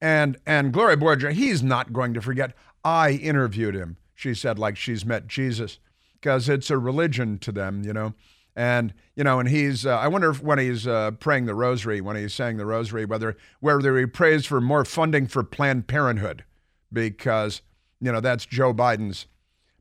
And 0.00 0.38
and 0.46 0.72
Gloria 0.72 0.96
Borger, 0.96 1.32
he's 1.32 1.64
not 1.64 1.92
going 1.92 2.14
to 2.14 2.22
forget. 2.22 2.54
I 2.84 3.10
interviewed 3.10 3.74
him. 3.74 3.96
She 4.14 4.34
said, 4.34 4.56
like 4.56 4.76
she's 4.76 5.04
met 5.04 5.26
Jesus, 5.26 5.80
because 6.20 6.48
it's 6.48 6.70
a 6.70 6.78
religion 6.78 7.38
to 7.38 7.52
them, 7.52 7.82
you 7.84 7.92
know. 7.92 8.14
And 8.56 8.92
you 9.14 9.24
know, 9.24 9.38
and 9.40 9.48
he's. 9.48 9.86
Uh, 9.86 9.96
I 9.96 10.08
wonder 10.08 10.30
if 10.30 10.42
when 10.42 10.58
he's 10.58 10.86
uh, 10.86 11.12
praying 11.12 11.46
the 11.46 11.54
Rosary, 11.54 12.00
when 12.00 12.16
he's 12.16 12.34
saying 12.34 12.56
the 12.56 12.66
Rosary, 12.66 13.04
whether 13.04 13.36
whether 13.60 13.98
he 13.98 14.06
prays 14.06 14.44
for 14.44 14.60
more 14.60 14.84
funding 14.84 15.26
for 15.26 15.42
Planned 15.44 15.86
Parenthood, 15.86 16.44
because 16.92 17.62
you 18.00 18.10
know, 18.10 18.20
that's 18.20 18.46
Joe 18.46 18.72
Biden's 18.72 19.26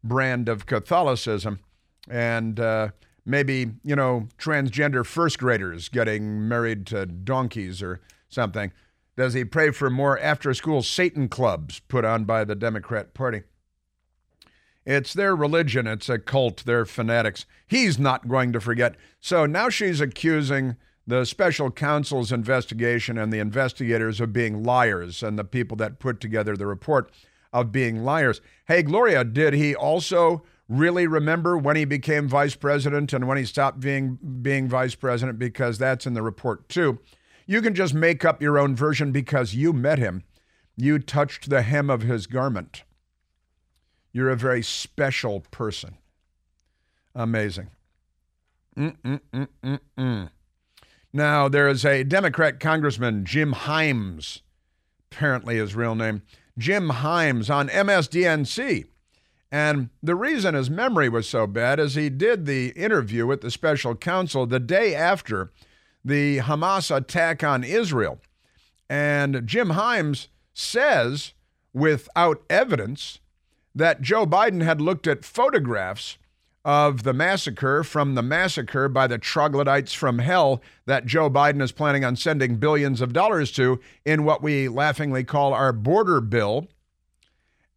brand 0.03 0.50
of 0.50 0.65
Catholicism. 0.65 1.60
And 2.10 2.60
uh, 2.60 2.89
maybe, 3.25 3.72
you 3.84 3.96
know, 3.96 4.27
transgender 4.38 5.05
first 5.05 5.39
graders 5.39 5.89
getting 5.89 6.48
married 6.48 6.86
to 6.88 7.05
donkeys 7.05 7.81
or 7.81 8.01
something. 8.27 8.72
Does 9.15 9.34
he 9.34 9.43
pray 9.43 9.72
for 9.72 9.89
more 9.89 10.19
after 10.19 10.53
school 10.53 10.81
Satan 10.81 11.27
clubs 11.27 11.79
put 11.88 12.05
on 12.05 12.25
by 12.25 12.43
the 12.43 12.55
Democrat 12.55 13.13
Party? 13.13 13.43
It's 14.89 15.13
their 15.13 15.36
religion, 15.36 15.86
it's 15.86 16.10
a 16.10 16.17
cult, 16.17 16.63
they're 16.65 16.84
fanatics. 16.84 17.46
He's 17.67 18.00
not 18.00 18.27
going 18.27 18.51
to 18.53 18.60
forget. 18.60 18.96
So 19.19 19.46
now 19.46 19.69
she's 19.69 20.01
accusing 20.01 20.77
the 21.05 21.25
special 21.25 21.69
counsel's 21.69 22.31
investigation 22.31 23.15
and 23.15 23.31
the 23.31 23.38
investigators 23.38 24.19
of 24.19 24.34
being 24.34 24.63
liars 24.63 25.22
and 25.22 25.38
the 25.38 25.43
people 25.43 25.77
that 25.77 26.00
put 26.00 26.19
together 26.19 26.58
the 26.58 26.65
report 26.65 27.12
of 27.53 27.72
being 27.72 28.03
liars. 28.03 28.41
Hey, 28.65 28.81
Gloria, 28.81 29.24
did 29.24 29.53
he 29.53 29.75
also 29.75 30.41
really 30.67 31.05
remember 31.05 31.55
when 31.55 31.75
he 31.75 31.86
became 31.86 32.27
vice 32.27 32.55
president 32.55 33.13
and 33.13 33.27
when 33.27 33.38
he 33.38 33.46
stopped 33.46 33.79
being 33.79 34.17
being 34.41 34.67
vice 34.67 34.96
president? 34.96 35.38
Because 35.38 35.77
that's 35.77 36.08
in 36.08 36.15
the 36.15 36.24
report 36.24 36.67
too. 36.67 36.98
You 37.46 37.62
can 37.62 37.75
just 37.75 37.93
make 37.93 38.25
up 38.25 38.41
your 38.41 38.58
own 38.58 38.75
version 38.75 39.12
because 39.12 39.53
you 39.53 39.72
met 39.72 40.00
him. 40.00 40.24
You 40.75 40.98
touched 40.98 41.51
the 41.51 41.62
hem 41.62 41.91
of 41.91 42.01
his 42.01 42.25
garment. 42.25 42.86
You're 44.19 44.31
a 44.31 44.35
very 44.35 44.61
special 44.61 45.39
person. 45.49 45.95
Amazing. 47.15 47.69
Mm-mm-mm-mm-mm. 48.75 50.29
Now, 51.13 51.47
there 51.47 51.69
is 51.69 51.85
a 51.85 52.03
Democrat 52.03 52.59
Congressman, 52.59 53.23
Jim 53.23 53.53
Himes, 53.53 54.41
apparently 55.09 55.55
his 55.55 55.73
real 55.73 55.95
name, 55.95 56.23
Jim 56.57 56.89
Himes 56.89 57.49
on 57.49 57.69
MSDNC. 57.69 58.88
And 59.53 59.89
the 60.03 60.15
reason 60.15 60.53
his 60.53 60.69
memory 60.69 61.07
was 61.07 61.29
so 61.29 61.47
bad 61.47 61.79
is 61.79 61.95
he 61.95 62.09
did 62.09 62.45
the 62.45 62.71
interview 62.71 63.25
with 63.25 63.39
the 63.39 63.49
special 63.49 63.95
counsel 63.95 64.45
the 64.45 64.59
day 64.59 64.93
after 64.93 65.49
the 66.03 66.39
Hamas 66.39 66.93
attack 66.93 67.41
on 67.41 67.63
Israel. 67.63 68.19
And 68.89 69.47
Jim 69.47 69.69
Himes 69.69 70.27
says, 70.53 71.31
without 71.73 72.43
evidence, 72.49 73.19
that 73.79 74.01
Joe 74.01 74.25
Biden 74.25 74.63
had 74.63 74.81
looked 74.81 75.07
at 75.07 75.25
photographs 75.25 76.17
of 76.65 77.03
the 77.03 77.13
massacre 77.13 77.83
from 77.83 78.15
the 78.15 78.21
massacre 78.21 78.89
by 78.89 79.07
the 79.07 79.17
troglodytes 79.17 79.93
from 79.93 80.19
hell 80.19 80.62
that 80.86 81.05
Joe 81.05 81.29
Biden 81.29 81.62
is 81.62 81.71
planning 81.71 82.03
on 82.03 82.17
sending 82.17 82.57
billions 82.57 83.00
of 83.00 83.13
dollars 83.13 83.51
to 83.53 83.79
in 84.05 84.25
what 84.25 84.43
we 84.43 84.67
laughingly 84.67 85.24
call 85.24 85.53
our 85.53 85.71
border 85.71 86.19
bill. 86.19 86.67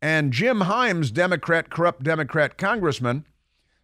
And 0.02 0.32
Jim 0.32 0.60
Himes, 0.62 1.12
Democrat, 1.12 1.70
corrupt 1.70 2.02
Democrat 2.02 2.58
congressman, 2.58 3.24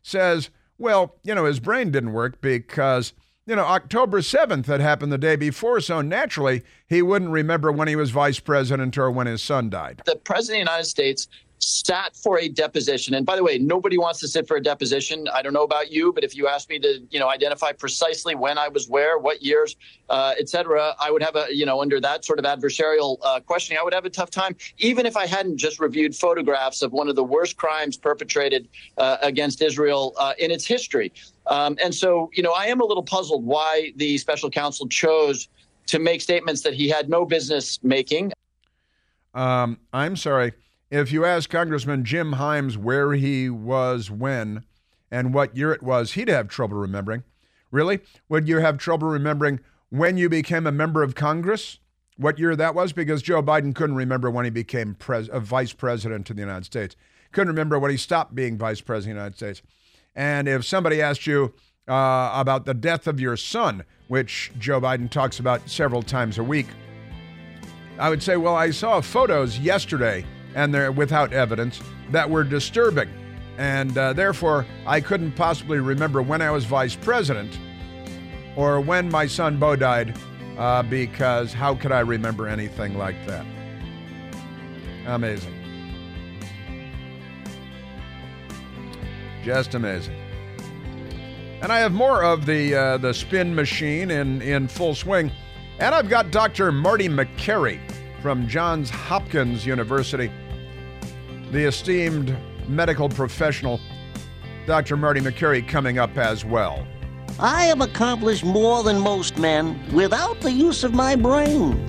says, 0.02 0.50
well, 0.76 1.14
you 1.22 1.34
know, 1.34 1.44
his 1.44 1.60
brain 1.60 1.92
didn't 1.92 2.12
work 2.12 2.40
because, 2.40 3.12
you 3.46 3.54
know, 3.54 3.64
October 3.64 4.20
7th 4.20 4.66
had 4.66 4.80
happened 4.80 5.12
the 5.12 5.18
day 5.18 5.36
before, 5.36 5.80
so 5.80 6.00
naturally 6.00 6.64
he 6.88 7.00
wouldn't 7.00 7.30
remember 7.30 7.70
when 7.70 7.86
he 7.86 7.94
was 7.94 8.10
vice 8.10 8.40
president 8.40 8.98
or 8.98 9.12
when 9.12 9.28
his 9.28 9.42
son 9.42 9.70
died. 9.70 10.02
The 10.04 10.16
president 10.16 10.62
of 10.62 10.66
the 10.66 10.72
United 10.72 10.88
States 10.88 11.28
sat 11.60 12.16
for 12.16 12.38
a 12.38 12.48
deposition. 12.48 13.14
And 13.14 13.26
by 13.26 13.36
the 13.36 13.42
way, 13.42 13.58
nobody 13.58 13.98
wants 13.98 14.20
to 14.20 14.28
sit 14.28 14.46
for 14.46 14.56
a 14.56 14.62
deposition. 14.62 15.26
I 15.34 15.42
don't 15.42 15.52
know 15.52 15.64
about 15.64 15.90
you, 15.90 16.12
but 16.12 16.22
if 16.22 16.36
you 16.36 16.46
asked 16.46 16.68
me 16.68 16.78
to, 16.78 17.00
you 17.10 17.18
know, 17.18 17.28
identify 17.28 17.72
precisely 17.72 18.34
when 18.34 18.58
I 18.58 18.68
was 18.68 18.88
where, 18.88 19.18
what 19.18 19.42
years, 19.42 19.76
uh, 20.08 20.34
et 20.38 20.48
cetera, 20.48 20.94
I 21.00 21.10
would 21.10 21.22
have 21.22 21.36
a, 21.36 21.46
you 21.50 21.66
know, 21.66 21.80
under 21.80 22.00
that 22.00 22.24
sort 22.24 22.38
of 22.38 22.44
adversarial 22.44 23.18
uh, 23.22 23.40
questioning, 23.40 23.78
I 23.80 23.82
would 23.82 23.94
have 23.94 24.04
a 24.04 24.10
tough 24.10 24.30
time, 24.30 24.56
even 24.78 25.04
if 25.04 25.16
I 25.16 25.26
hadn't 25.26 25.58
just 25.58 25.80
reviewed 25.80 26.14
photographs 26.14 26.82
of 26.82 26.92
one 26.92 27.08
of 27.08 27.16
the 27.16 27.24
worst 27.24 27.56
crimes 27.56 27.96
perpetrated 27.96 28.68
uh, 28.96 29.16
against 29.22 29.60
Israel 29.60 30.14
uh, 30.18 30.34
in 30.38 30.50
its 30.50 30.64
history. 30.64 31.12
Um, 31.48 31.76
and 31.82 31.94
so, 31.94 32.30
you 32.34 32.42
know, 32.42 32.52
I 32.52 32.66
am 32.66 32.80
a 32.80 32.84
little 32.84 33.02
puzzled 33.02 33.44
why 33.44 33.92
the 33.96 34.18
special 34.18 34.50
counsel 34.50 34.86
chose 34.88 35.48
to 35.86 35.98
make 35.98 36.20
statements 36.20 36.62
that 36.62 36.74
he 36.74 36.88
had 36.88 37.08
no 37.08 37.24
business 37.24 37.78
making. 37.82 38.32
Um, 39.34 39.78
I'm 39.92 40.16
sorry. 40.16 40.52
If 40.90 41.12
you 41.12 41.26
ask 41.26 41.50
Congressman 41.50 42.04
Jim 42.04 42.34
Himes 42.34 42.78
where 42.78 43.12
he 43.12 43.50
was 43.50 44.10
when 44.10 44.64
and 45.10 45.34
what 45.34 45.54
year 45.54 45.70
it 45.70 45.82
was, 45.82 46.12
he'd 46.12 46.28
have 46.28 46.48
trouble 46.48 46.78
remembering. 46.78 47.24
Really? 47.70 48.00
Would 48.30 48.48
you 48.48 48.60
have 48.60 48.78
trouble 48.78 49.08
remembering 49.08 49.60
when 49.90 50.16
you 50.16 50.30
became 50.30 50.66
a 50.66 50.72
member 50.72 51.02
of 51.02 51.14
Congress? 51.14 51.78
What 52.16 52.38
year 52.38 52.56
that 52.56 52.74
was? 52.74 52.94
Because 52.94 53.20
Joe 53.20 53.42
Biden 53.42 53.74
couldn't 53.74 53.96
remember 53.96 54.30
when 54.30 54.46
he 54.46 54.50
became 54.50 54.94
pres- 54.94 55.28
a 55.30 55.40
vice 55.40 55.74
president 55.74 56.30
of 56.30 56.36
the 56.36 56.42
United 56.42 56.64
States. 56.64 56.96
Couldn't 57.32 57.48
remember 57.48 57.78
when 57.78 57.90
he 57.90 57.98
stopped 57.98 58.34
being 58.34 58.56
vice 58.56 58.80
president 58.80 59.10
of 59.10 59.16
the 59.16 59.20
United 59.20 59.36
States. 59.36 59.62
And 60.16 60.48
if 60.48 60.64
somebody 60.64 61.02
asked 61.02 61.26
you 61.26 61.52
uh, 61.86 62.32
about 62.34 62.64
the 62.64 62.72
death 62.72 63.06
of 63.06 63.20
your 63.20 63.36
son, 63.36 63.84
which 64.08 64.52
Joe 64.58 64.80
Biden 64.80 65.10
talks 65.10 65.38
about 65.38 65.68
several 65.68 66.02
times 66.02 66.38
a 66.38 66.42
week, 66.42 66.68
I 67.98 68.08
would 68.08 68.22
say, 68.22 68.38
well, 68.38 68.56
I 68.56 68.70
saw 68.70 69.02
photos 69.02 69.58
yesterday 69.58 70.24
and 70.54 70.72
they're 70.72 70.92
without 70.92 71.32
evidence 71.32 71.80
that 72.10 72.28
were 72.28 72.44
disturbing. 72.44 73.08
And 73.58 73.96
uh, 73.98 74.12
therefore, 74.12 74.66
I 74.86 75.00
couldn't 75.00 75.32
possibly 75.32 75.78
remember 75.78 76.22
when 76.22 76.40
I 76.40 76.50
was 76.50 76.64
vice 76.64 76.94
president 76.94 77.58
or 78.56 78.80
when 78.80 79.10
my 79.10 79.26
son 79.26 79.58
Beau 79.58 79.76
died, 79.76 80.18
uh, 80.56 80.82
because 80.82 81.52
how 81.52 81.74
could 81.74 81.92
I 81.92 82.00
remember 82.00 82.48
anything 82.48 82.96
like 82.98 83.16
that? 83.26 83.46
Amazing. 85.06 85.54
Just 89.44 89.74
amazing. 89.74 90.16
And 91.62 91.72
I 91.72 91.78
have 91.78 91.92
more 91.92 92.22
of 92.22 92.46
the 92.46 92.74
uh, 92.74 92.98
the 92.98 93.12
spin 93.12 93.54
machine 93.54 94.10
in, 94.10 94.42
in 94.42 94.68
full 94.68 94.94
swing. 94.94 95.32
And 95.78 95.94
I've 95.94 96.08
got 96.08 96.30
Dr. 96.30 96.70
Marty 96.70 97.08
Makary 97.08 97.80
from 98.20 98.48
Johns 98.48 98.90
Hopkins 98.90 99.64
University, 99.64 100.30
the 101.52 101.64
esteemed 101.64 102.36
medical 102.68 103.08
professional, 103.08 103.80
Dr. 104.66 104.96
Marty 104.96 105.20
Makary, 105.20 105.66
coming 105.66 105.98
up 105.98 106.16
as 106.16 106.44
well. 106.44 106.86
I 107.40 107.64
have 107.64 107.80
accomplished 107.80 108.44
more 108.44 108.82
than 108.82 108.98
most 108.98 109.38
men 109.38 109.80
without 109.92 110.40
the 110.40 110.50
use 110.50 110.82
of 110.84 110.92
my 110.92 111.14
brain. 111.16 111.84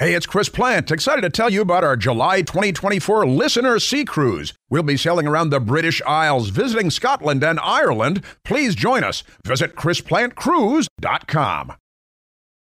Hey, 0.00 0.14
it's 0.14 0.26
Chris 0.26 0.48
Plante. 0.48 0.90
Excited 0.90 1.20
to 1.22 1.30
tell 1.30 1.50
you 1.50 1.60
about 1.60 1.84
our 1.84 1.96
July 1.96 2.42
2024 2.42 3.26
Listener 3.26 3.78
Sea 3.78 4.04
Cruise. 4.04 4.52
We'll 4.68 4.82
be 4.82 4.96
sailing 4.96 5.28
around 5.28 5.50
the 5.50 5.60
British 5.60 6.02
Isles, 6.02 6.48
visiting 6.48 6.90
Scotland 6.90 7.44
and 7.44 7.60
Ireland. 7.60 8.24
Please 8.44 8.74
join 8.74 9.04
us. 9.04 9.22
Visit 9.46 9.76
ChrisPlanteCruise.com. 9.76 11.74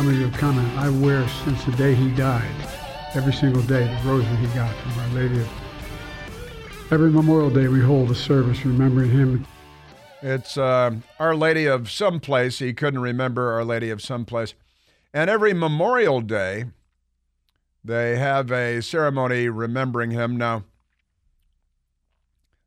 Some 0.00 0.08
of 0.08 0.18
your 0.18 0.30
comment 0.30 0.66
I 0.78 0.88
wear 0.88 1.28
since 1.44 1.62
the 1.64 1.72
day 1.72 1.94
he 1.94 2.10
died. 2.12 2.50
Every 3.12 3.34
single 3.34 3.60
day, 3.60 3.84
the 3.84 4.08
rosary 4.08 4.34
he 4.36 4.46
got 4.54 4.74
from 4.76 4.98
Our 4.98 5.08
Lady. 5.08 5.46
Every 6.90 7.10
Memorial 7.10 7.50
Day, 7.50 7.68
we 7.68 7.82
hold 7.82 8.10
a 8.10 8.14
service 8.14 8.64
remembering 8.64 9.10
him. 9.10 9.46
It's 10.22 10.56
uh, 10.56 10.92
Our 11.18 11.36
Lady 11.36 11.66
of 11.66 11.90
Someplace. 11.90 12.60
He 12.60 12.72
couldn't 12.72 13.02
remember 13.02 13.52
Our 13.52 13.62
Lady 13.62 13.90
of 13.90 14.00
Someplace. 14.00 14.54
And 15.12 15.28
every 15.28 15.52
Memorial 15.52 16.22
Day, 16.22 16.64
they 17.84 18.16
have 18.16 18.50
a 18.50 18.80
ceremony 18.80 19.50
remembering 19.50 20.12
him. 20.12 20.34
Now, 20.38 20.64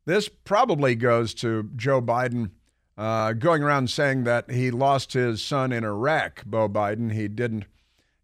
this 0.05 0.29
probably 0.29 0.93
goes 0.93 1.33
to 1.35 1.71
Joe 1.75 1.99
Biden 1.99 2.51
uh, 2.97 3.33
going 3.33 3.63
around 3.63 3.89
saying 3.89 4.23
that 4.23 4.51
he 4.51 4.71
lost 4.71 5.13
his 5.13 5.41
son 5.41 5.71
in 5.71 5.83
Iraq, 5.83 6.43
Beau 6.45 6.69
Biden. 6.69 7.11
He 7.13 7.27
didn't. 7.27 7.65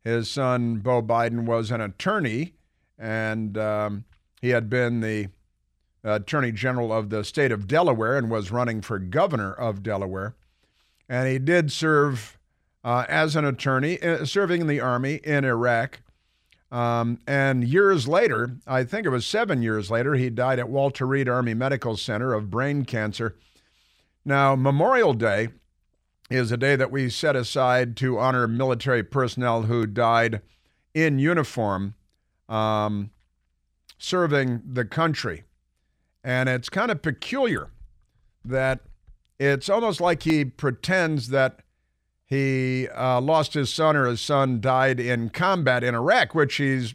His 0.04 0.30
son, 0.30 0.78
Beau 0.78 1.02
Biden, 1.02 1.46
was 1.46 1.72
an 1.72 1.82
attorney, 1.82 2.54
and 2.98 3.58
um, 3.58 4.06
he 4.42 4.50
had 4.50 4.70
been 4.70 5.02
the 5.02 5.30
attorney 6.04 6.52
general 6.52 6.94
of 6.94 7.10
the 7.10 7.24
state 7.24 7.52
of 7.52 7.68
Delaware 7.68 8.18
and 8.18 8.30
was 8.30 8.52
running 8.52 8.82
for 8.82 9.00
governor 9.00 9.54
of 9.54 9.84
Delaware. 9.84 10.36
And 11.10 11.28
he 11.28 11.40
did 11.40 11.72
serve 11.72 12.38
uh, 12.84 13.06
as 13.10 13.36
an 13.36 13.46
attorney, 13.46 14.02
uh, 14.02 14.26
serving 14.26 14.62
in 14.62 14.68
the 14.68 14.80
army 14.80 15.16
in 15.24 15.44
Iraq. 15.44 16.02
Um, 16.72 17.20
and 17.26 17.64
years 17.64 18.08
later, 18.08 18.58
I 18.68 18.84
think 18.84 19.06
it 19.06 19.10
was 19.10 19.26
seven 19.26 19.62
years 19.62 19.90
later, 19.90 20.14
he 20.14 20.30
died 20.30 20.60
at 20.60 20.70
Walter 20.70 21.06
Reed 21.06 21.28
Army 21.28 21.56
Medical 21.56 21.98
Center 21.98 22.34
of 22.34 22.52
brain 22.52 22.86
cancer. 22.86 23.36
Now, 24.26 24.56
Memorial 24.56 25.14
Day 25.14 25.50
is 26.30 26.52
a 26.52 26.58
day 26.58 26.76
that 26.76 26.92
we 26.92 27.10
set 27.10 27.36
aside 27.36 27.98
to 27.98 28.20
honor 28.20 28.48
military 28.48 29.04
personnel 29.04 29.64
who 29.64 29.86
died 29.86 30.42
in 30.94 31.20
uniform 31.20 31.96
um, 32.48 33.12
serving 33.98 34.62
the 34.66 34.86
country. 34.86 35.44
And 36.24 36.50
it's 36.50 36.70
kind 36.70 36.92
of 36.92 37.02
peculiar 37.02 37.70
that 38.44 38.82
it's 39.40 39.70
almost 39.70 40.02
like 40.02 40.24
he 40.24 40.46
pretends 40.46 41.30
that 41.30 41.62
he 42.26 42.88
uh, 42.90 43.22
lost 43.22 43.54
his 43.54 43.74
son 43.74 43.96
or 43.96 44.06
his 44.06 44.22
son 44.22 44.62
died 44.62 45.00
in 45.00 45.30
combat 45.30 45.84
in 45.84 45.96
Iraq, 45.96 46.36
which 46.36 46.56
he's 46.56 46.93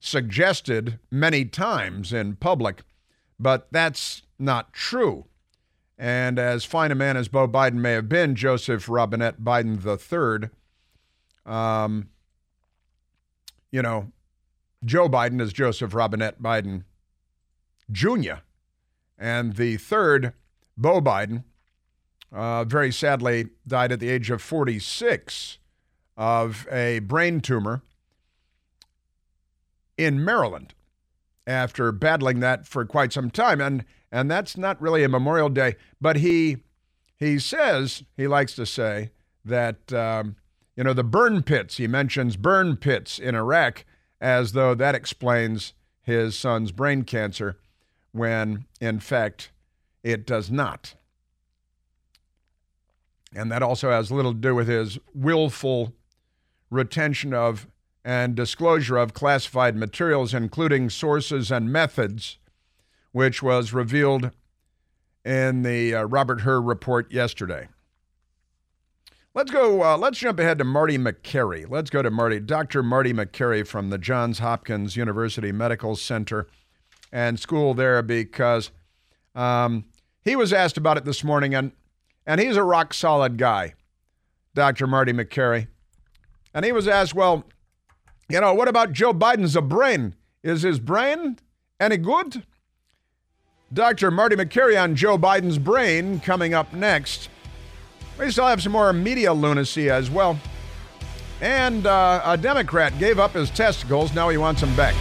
suggested 0.00 0.98
many 1.10 1.44
times 1.44 2.12
in 2.12 2.36
public. 2.36 2.82
But 3.38 3.68
that's 3.70 4.22
not 4.38 4.72
true. 4.72 5.26
And 5.98 6.38
as 6.38 6.64
fine 6.64 6.92
a 6.92 6.94
man 6.94 7.16
as 7.16 7.28
Beau 7.28 7.48
Biden 7.48 7.74
may 7.74 7.92
have 7.92 8.08
been, 8.08 8.34
Joseph 8.34 8.88
Robinette 8.88 9.40
Biden 9.40 9.80
III, 9.82 10.50
um, 11.50 12.10
you 13.70 13.80
know, 13.80 14.12
Joe 14.84 15.08
Biden 15.08 15.40
is 15.40 15.52
Joseph 15.52 15.94
Robinette 15.94 16.40
Biden 16.40 16.84
Jr. 17.90 18.40
And 19.18 19.56
the 19.56 19.78
third, 19.78 20.34
Beau 20.76 21.00
Biden, 21.00 21.44
uh, 22.30 22.64
very 22.64 22.92
sadly 22.92 23.48
died 23.66 23.92
at 23.92 24.00
the 24.00 24.10
age 24.10 24.30
of 24.30 24.42
46 24.42 25.58
of 26.16 26.66
a 26.70 26.98
brain 27.00 27.40
tumor 27.40 27.82
in 29.96 30.22
Maryland 30.22 30.74
after 31.46 31.92
battling 31.92 32.40
that 32.40 32.66
for 32.66 32.84
quite 32.84 33.12
some 33.12 33.30
time. 33.30 33.60
And 33.60 33.84
and 34.10 34.30
that's 34.30 34.56
not 34.56 34.80
really 34.80 35.04
a 35.04 35.08
Memorial 35.08 35.48
Day, 35.48 35.76
but 36.00 36.16
he 36.16 36.58
he 37.16 37.38
says 37.38 38.02
he 38.16 38.26
likes 38.26 38.54
to 38.54 38.66
say 38.66 39.10
that 39.44 39.92
um, 39.92 40.36
you 40.76 40.84
know 40.84 40.92
the 40.92 41.04
burn 41.04 41.42
pits. 41.42 41.76
He 41.76 41.86
mentions 41.86 42.36
burn 42.36 42.76
pits 42.76 43.18
in 43.18 43.34
Iraq 43.34 43.84
as 44.20 44.52
though 44.52 44.74
that 44.74 44.94
explains 44.94 45.74
his 46.02 46.38
son's 46.38 46.72
brain 46.72 47.02
cancer, 47.02 47.58
when 48.12 48.64
in 48.80 49.00
fact 49.00 49.50
it 50.02 50.26
does 50.26 50.50
not. 50.50 50.94
And 53.34 53.50
that 53.52 53.62
also 53.62 53.90
has 53.90 54.10
little 54.10 54.32
to 54.32 54.38
do 54.38 54.54
with 54.54 54.68
his 54.68 54.98
willful 55.14 55.92
retention 56.70 57.34
of 57.34 57.66
and 58.06 58.36
disclosure 58.36 58.96
of 58.96 59.12
classified 59.12 59.74
materials, 59.74 60.32
including 60.32 60.88
sources 60.88 61.50
and 61.50 61.72
methods, 61.72 62.38
which 63.10 63.42
was 63.42 63.72
revealed 63.72 64.30
in 65.24 65.62
the 65.62 65.92
uh, 65.92 66.04
Robert 66.04 66.42
Hur 66.42 66.60
report 66.60 67.12
yesterday. 67.12 67.68
Let's 69.34 69.50
go. 69.50 69.82
Uh, 69.82 69.98
let's 69.98 70.18
jump 70.18 70.38
ahead 70.38 70.58
to 70.58 70.64
Marty 70.64 70.96
Makary. 70.96 71.66
Let's 71.68 71.90
go 71.90 72.00
to 72.00 72.10
Marty, 72.10 72.38
Dr. 72.38 72.80
Marty 72.84 73.12
Makary 73.12 73.66
from 73.66 73.90
the 73.90 73.98
Johns 73.98 74.38
Hopkins 74.38 74.96
University 74.96 75.50
Medical 75.50 75.96
Center 75.96 76.46
and 77.10 77.40
school 77.40 77.74
there, 77.74 78.02
because 78.02 78.70
um, 79.34 79.84
he 80.24 80.36
was 80.36 80.52
asked 80.52 80.76
about 80.76 80.96
it 80.96 81.04
this 81.04 81.24
morning, 81.24 81.56
and 81.56 81.72
and 82.24 82.40
he's 82.40 82.56
a 82.56 82.62
rock 82.62 82.94
solid 82.94 83.36
guy, 83.36 83.74
Dr. 84.54 84.86
Marty 84.86 85.12
Makary. 85.12 85.66
And 86.54 86.64
he 86.64 86.72
was 86.72 86.88
asked, 86.88 87.14
well, 87.14 87.44
you 88.28 88.40
know, 88.40 88.54
what 88.54 88.68
about 88.68 88.92
Joe 88.92 89.12
Biden's 89.12 89.56
a 89.56 89.62
brain? 89.62 90.14
Is 90.42 90.62
his 90.62 90.78
brain 90.78 91.38
any 91.78 91.96
good? 91.96 92.44
Dr. 93.72 94.10
Marty 94.10 94.36
Makary 94.36 94.80
on 94.80 94.94
Joe 94.94 95.18
Biden's 95.18 95.58
brain 95.58 96.20
coming 96.20 96.54
up 96.54 96.72
next. 96.72 97.28
We 98.18 98.30
still 98.30 98.46
have 98.46 98.62
some 98.62 98.72
more 98.72 98.92
media 98.92 99.32
lunacy 99.32 99.90
as 99.90 100.10
well. 100.10 100.38
And 101.40 101.86
uh, 101.86 102.22
a 102.24 102.36
Democrat 102.36 102.98
gave 102.98 103.18
up 103.18 103.32
his 103.32 103.50
testicles. 103.50 104.14
Now 104.14 104.28
he 104.28 104.38
wants 104.38 104.60
them 104.60 104.74
back. 104.74 104.94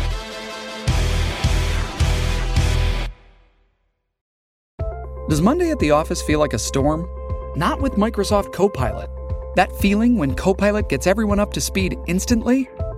Does 5.30 5.42
Monday 5.42 5.72
at 5.72 5.80
the 5.80 5.92
office 5.92 6.22
feel 6.22 6.40
like 6.40 6.54
a 6.54 6.60
storm? 6.60 7.08
Not 7.56 7.82
with 7.82 7.94
Microsoft 7.94 8.54
Copilot. 8.54 9.10
That 9.56 9.72
feeling 9.78 10.18
when 10.18 10.36
Copilot 10.36 10.90
gets 10.90 11.08
everyone 11.08 11.40
up 11.40 11.54
to 11.54 11.62
speed 11.62 11.98
instantly? 12.08 12.70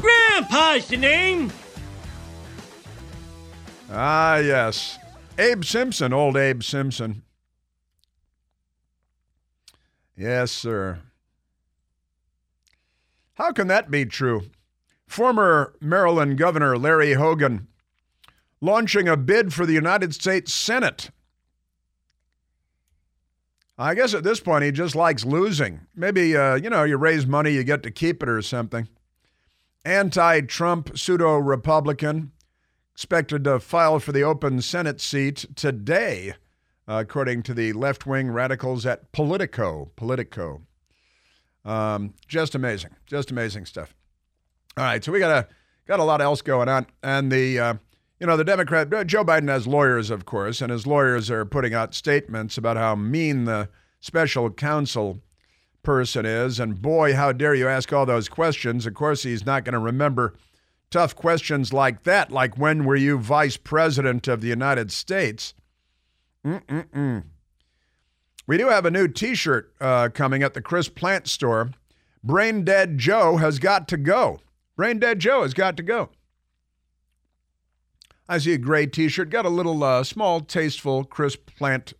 Grandpa's 0.00 0.88
the 0.88 0.96
name. 0.96 1.52
Ah, 3.90 4.36
yes. 4.36 4.98
Abe 5.38 5.64
Simpson, 5.64 6.12
old 6.12 6.36
Abe 6.36 6.62
Simpson. 6.62 7.22
Yes, 10.16 10.50
sir. 10.50 10.98
How 13.34 13.52
can 13.52 13.68
that 13.68 13.90
be 13.90 14.04
true? 14.04 14.50
Former 15.06 15.74
Maryland 15.80 16.36
Governor 16.38 16.76
Larry 16.76 17.14
Hogan 17.14 17.68
launching 18.60 19.08
a 19.08 19.16
bid 19.16 19.54
for 19.54 19.64
the 19.64 19.72
United 19.72 20.12
States 20.12 20.52
Senate. 20.52 21.10
I 23.78 23.94
guess 23.94 24.12
at 24.12 24.24
this 24.24 24.40
point 24.40 24.64
he 24.64 24.72
just 24.72 24.96
likes 24.96 25.24
losing. 25.24 25.80
Maybe 25.94 26.36
uh, 26.36 26.56
you 26.56 26.68
know 26.68 26.82
you 26.82 26.96
raise 26.96 27.26
money, 27.26 27.52
you 27.52 27.62
get 27.62 27.84
to 27.84 27.90
keep 27.92 28.22
it 28.22 28.28
or 28.28 28.42
something. 28.42 28.88
Anti-Trump 29.84 30.98
pseudo-Republican 30.98 32.32
expected 32.92 33.44
to 33.44 33.60
file 33.60 34.00
for 34.00 34.12
the 34.12 34.24
open 34.24 34.60
Senate 34.60 35.00
seat 35.00 35.46
today, 35.54 36.34
uh, 36.88 37.02
according 37.06 37.42
to 37.44 37.54
the 37.54 37.72
left-wing 37.72 38.30
radicals 38.30 38.84
at 38.84 39.12
Politico. 39.12 39.90
Politico. 39.94 40.62
Um, 41.64 42.14
just 42.26 42.54
amazing, 42.54 42.96
just 43.06 43.30
amazing 43.30 43.66
stuff. 43.66 43.94
All 44.76 44.84
right, 44.84 45.04
so 45.04 45.12
we 45.12 45.18
got 45.18 45.30
a 45.30 45.48
got 45.86 46.00
a 46.00 46.04
lot 46.04 46.20
else 46.20 46.42
going 46.42 46.68
on, 46.68 46.86
and 47.02 47.30
the 47.30 47.58
uh, 47.58 47.74
you 48.18 48.26
know 48.26 48.36
the 48.36 48.44
Democrat 48.44 48.90
Joe 49.06 49.24
Biden 49.24 49.48
has 49.48 49.66
lawyers, 49.66 50.10
of 50.10 50.24
course, 50.24 50.60
and 50.60 50.72
his 50.72 50.86
lawyers 50.86 51.30
are 51.30 51.44
putting 51.44 51.74
out 51.74 51.94
statements 51.94 52.58
about 52.58 52.76
how 52.76 52.94
mean 52.94 53.44
the 53.44 53.68
special 54.00 54.50
counsel 54.50 55.20
person 55.88 56.26
is, 56.26 56.60
and 56.60 56.82
boy, 56.82 57.14
how 57.14 57.32
dare 57.32 57.54
you 57.54 57.66
ask 57.66 57.94
all 57.94 58.04
those 58.04 58.28
questions? 58.28 58.84
Of 58.84 58.92
course, 58.92 59.22
he's 59.22 59.46
not 59.46 59.64
going 59.64 59.72
to 59.72 59.78
remember 59.78 60.34
tough 60.90 61.16
questions 61.16 61.72
like 61.72 62.02
that, 62.02 62.30
like 62.30 62.58
when 62.58 62.84
were 62.84 62.94
you 62.94 63.16
vice 63.16 63.56
president 63.56 64.28
of 64.28 64.42
the 64.42 64.48
United 64.48 64.92
States? 64.92 65.54
Mm-mm-mm. 66.46 67.24
We 68.46 68.58
do 68.58 68.68
have 68.68 68.84
a 68.84 68.90
new 68.90 69.08
T-shirt 69.08 69.72
uh, 69.80 70.10
coming 70.12 70.42
at 70.42 70.52
the 70.52 70.60
Chris 70.60 70.90
Plante 70.90 71.26
store. 71.26 71.70
Brain 72.22 72.64
Dead 72.64 72.98
Joe 72.98 73.38
has 73.38 73.58
got 73.58 73.88
to 73.88 73.96
go. 73.96 74.40
Brain 74.76 74.98
Dead 74.98 75.20
Joe 75.20 75.40
has 75.40 75.54
got 75.54 75.78
to 75.78 75.82
go. 75.82 76.10
I 78.28 78.36
see 78.36 78.52
a 78.52 78.58
gray 78.58 78.84
T-shirt, 78.84 79.30
got 79.30 79.46
a 79.46 79.48
little 79.48 79.82
uh, 79.82 80.04
small, 80.04 80.42
tasteful 80.42 81.04
Chris 81.04 81.34
Plante 81.34 81.94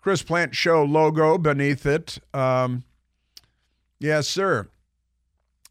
Chris 0.00 0.22
Plante 0.22 0.54
Show 0.54 0.82
logo 0.84 1.36
beneath 1.38 1.84
it. 1.84 2.18
Um, 2.32 2.84
yes, 3.98 4.28
sir. 4.28 4.68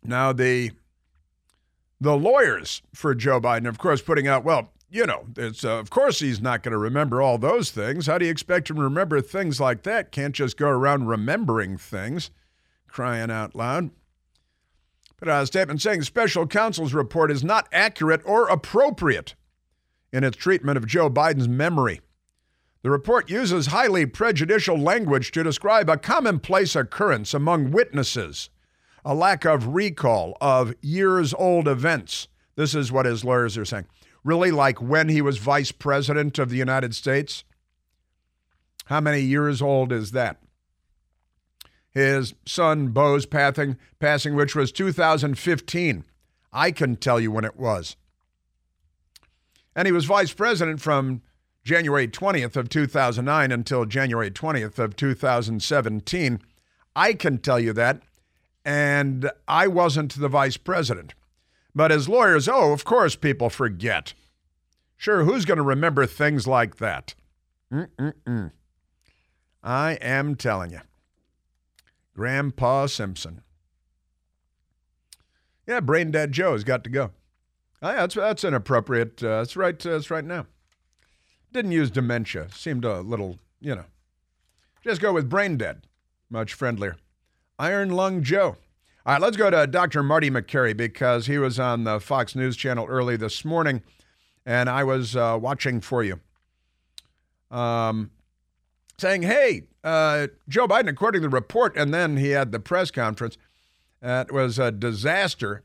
Now 0.03 0.33
the 0.33 0.71
the 2.01 2.15
lawyers 2.15 2.81
for 2.93 3.13
Joe 3.13 3.41
Biden, 3.41 3.67
of 3.67 3.77
course, 3.77 4.01
putting 4.01 4.27
out 4.27 4.43
well, 4.43 4.71
you 4.89 5.05
know, 5.05 5.25
it's 5.35 5.65
uh, 5.65 5.79
of 5.79 5.89
course 5.89 6.19
he's 6.19 6.41
not 6.41 6.63
going 6.63 6.71
to 6.71 6.77
remember 6.77 7.21
all 7.21 7.37
those 7.37 7.71
things. 7.71 8.07
How 8.07 8.17
do 8.17 8.25
you 8.25 8.31
expect 8.31 8.69
him 8.69 8.77
to 8.77 8.83
remember 8.83 9.19
things 9.21 9.59
like 9.59 9.83
that? 9.83 10.11
Can't 10.11 10.35
just 10.35 10.57
go 10.57 10.69
around 10.69 11.07
remembering 11.07 11.77
things, 11.77 12.31
crying 12.87 13.31
out 13.31 13.55
loud. 13.55 13.89
But 15.19 15.27
a 15.27 15.45
statement 15.45 15.81
saying 15.81 16.03
special 16.03 16.47
counsel's 16.47 16.93
report 16.93 17.29
is 17.29 17.43
not 17.43 17.67
accurate 17.73 18.21
or 18.23 18.47
appropriate 18.47 19.35
in 20.13 20.23
its 20.23 20.37
treatment 20.37 20.77
of 20.77 20.87
Joe 20.87 21.09
Biden's 21.09 21.49
memory. 21.49 21.99
The 22.81 22.89
report 22.89 23.29
uses 23.29 23.67
highly 23.67 24.05
prejudicial 24.05 24.77
language 24.77 25.31
to 25.31 25.43
describe 25.43 25.89
a 25.89 25.97
commonplace 25.97 26.75
occurrence 26.75 27.33
among 27.33 27.71
witnesses, 27.71 28.49
a 29.03 29.13
lack 29.13 29.43
of 29.43 29.67
recall 29.75 30.37
of 30.39 30.73
years 30.81 31.33
old 31.33 31.67
events. 31.67 32.29
This 32.55 32.73
is 32.73 32.91
what 32.91 33.05
his 33.05 33.25
lawyers 33.25 33.57
are 33.57 33.65
saying. 33.65 33.87
Really, 34.23 34.51
like 34.51 34.81
when 34.81 35.09
he 35.09 35.21
was 35.21 35.37
vice 35.37 35.71
president 35.71 36.39
of 36.39 36.49
the 36.49 36.57
United 36.57 36.95
States? 36.95 37.43
How 38.85 39.01
many 39.01 39.21
years 39.21 39.61
old 39.61 39.91
is 39.91 40.11
that? 40.11 40.41
His 41.91 42.33
son, 42.45 42.89
Beau's 42.89 43.25
passing, 43.25 43.77
passing, 43.99 44.35
which 44.35 44.55
was 44.55 44.71
2015. 44.71 46.05
I 46.53 46.71
can 46.71 46.95
tell 46.95 47.19
you 47.19 47.31
when 47.31 47.45
it 47.45 47.57
was. 47.57 47.97
And 49.75 49.85
he 49.85 49.91
was 49.91 50.05
vice 50.05 50.33
president 50.33 50.81
from 50.81 51.21
January 51.69 52.07
20th 52.07 52.55
of 52.55 52.67
2009 52.67 53.51
until 53.51 53.85
January 53.85 54.31
20th 54.31 54.79
of 54.79 54.95
2017. 54.95 56.41
I 56.95 57.13
can 57.13 57.37
tell 57.37 57.59
you 57.59 57.73
that. 57.73 58.01
And 58.65 59.29
I 59.47 59.67
wasn't 59.67 60.19
the 60.19 60.29
vice 60.29 60.57
president. 60.57 61.13
But 61.75 61.91
as 61.91 62.09
lawyers, 62.09 62.49
oh, 62.49 62.73
of 62.73 62.85
course 62.85 63.15
people 63.15 63.51
forget. 63.51 64.15
Sure, 64.97 65.23
who's 65.23 65.45
going 65.45 65.59
to 65.59 65.63
remember 65.63 66.07
things 66.07 66.47
like 66.47 66.77
that? 66.77 67.13
Mm-mm-mm. 67.71 68.51
I 69.63 69.91
am 70.01 70.33
telling 70.33 70.71
you. 70.71 70.81
Grandpa 72.15 72.87
Simpson. 72.87 73.43
Yeah, 75.67 75.81
brain 75.81 76.09
dead 76.09 76.31
Joe's 76.31 76.63
got 76.63 76.83
to 76.85 76.89
go. 76.89 77.11
Oh, 77.83 77.91
yeah, 77.91 77.95
that's 77.97 78.15
that's 78.15 78.43
inappropriate. 78.43 79.23
Uh, 79.23 79.37
that's 79.37 79.55
right. 79.55 79.85
Uh, 79.85 79.91
that's 79.91 80.09
right 80.09 80.25
now. 80.25 80.47
Didn't 81.51 81.71
use 81.71 81.89
dementia. 81.89 82.47
Seemed 82.53 82.85
a 82.85 83.01
little, 83.01 83.39
you 83.59 83.75
know. 83.75 83.85
Just 84.83 85.01
go 85.01 85.13
with 85.13 85.29
brain 85.29 85.57
dead. 85.57 85.87
Much 86.29 86.53
friendlier. 86.53 86.97
Iron 87.57 87.89
Lung 87.89 88.23
Joe. 88.23 88.57
All 89.05 89.13
right, 89.13 89.21
let's 89.21 89.37
go 89.37 89.49
to 89.49 89.65
Dr. 89.65 90.03
Marty 90.03 90.29
Makary 90.29 90.75
because 90.75 91.25
he 91.25 91.37
was 91.37 91.59
on 91.59 91.83
the 91.83 91.99
Fox 91.99 92.35
News 92.35 92.55
channel 92.55 92.85
early 92.87 93.17
this 93.17 93.43
morning, 93.43 93.81
and 94.45 94.69
I 94.69 94.83
was 94.83 95.15
uh, 95.15 95.37
watching 95.41 95.81
for 95.81 96.03
you. 96.03 96.19
Um, 97.49 98.11
saying, 98.99 99.23
hey, 99.23 99.63
uh, 99.83 100.27
Joe 100.47 100.67
Biden, 100.67 100.89
according 100.89 101.21
to 101.21 101.27
the 101.27 101.33
report, 101.33 101.75
and 101.75 101.93
then 101.93 102.17
he 102.17 102.29
had 102.29 102.51
the 102.51 102.59
press 102.59 102.91
conference, 102.91 103.37
that 104.01 104.31
was 104.31 104.59
a 104.59 104.71
disaster. 104.71 105.63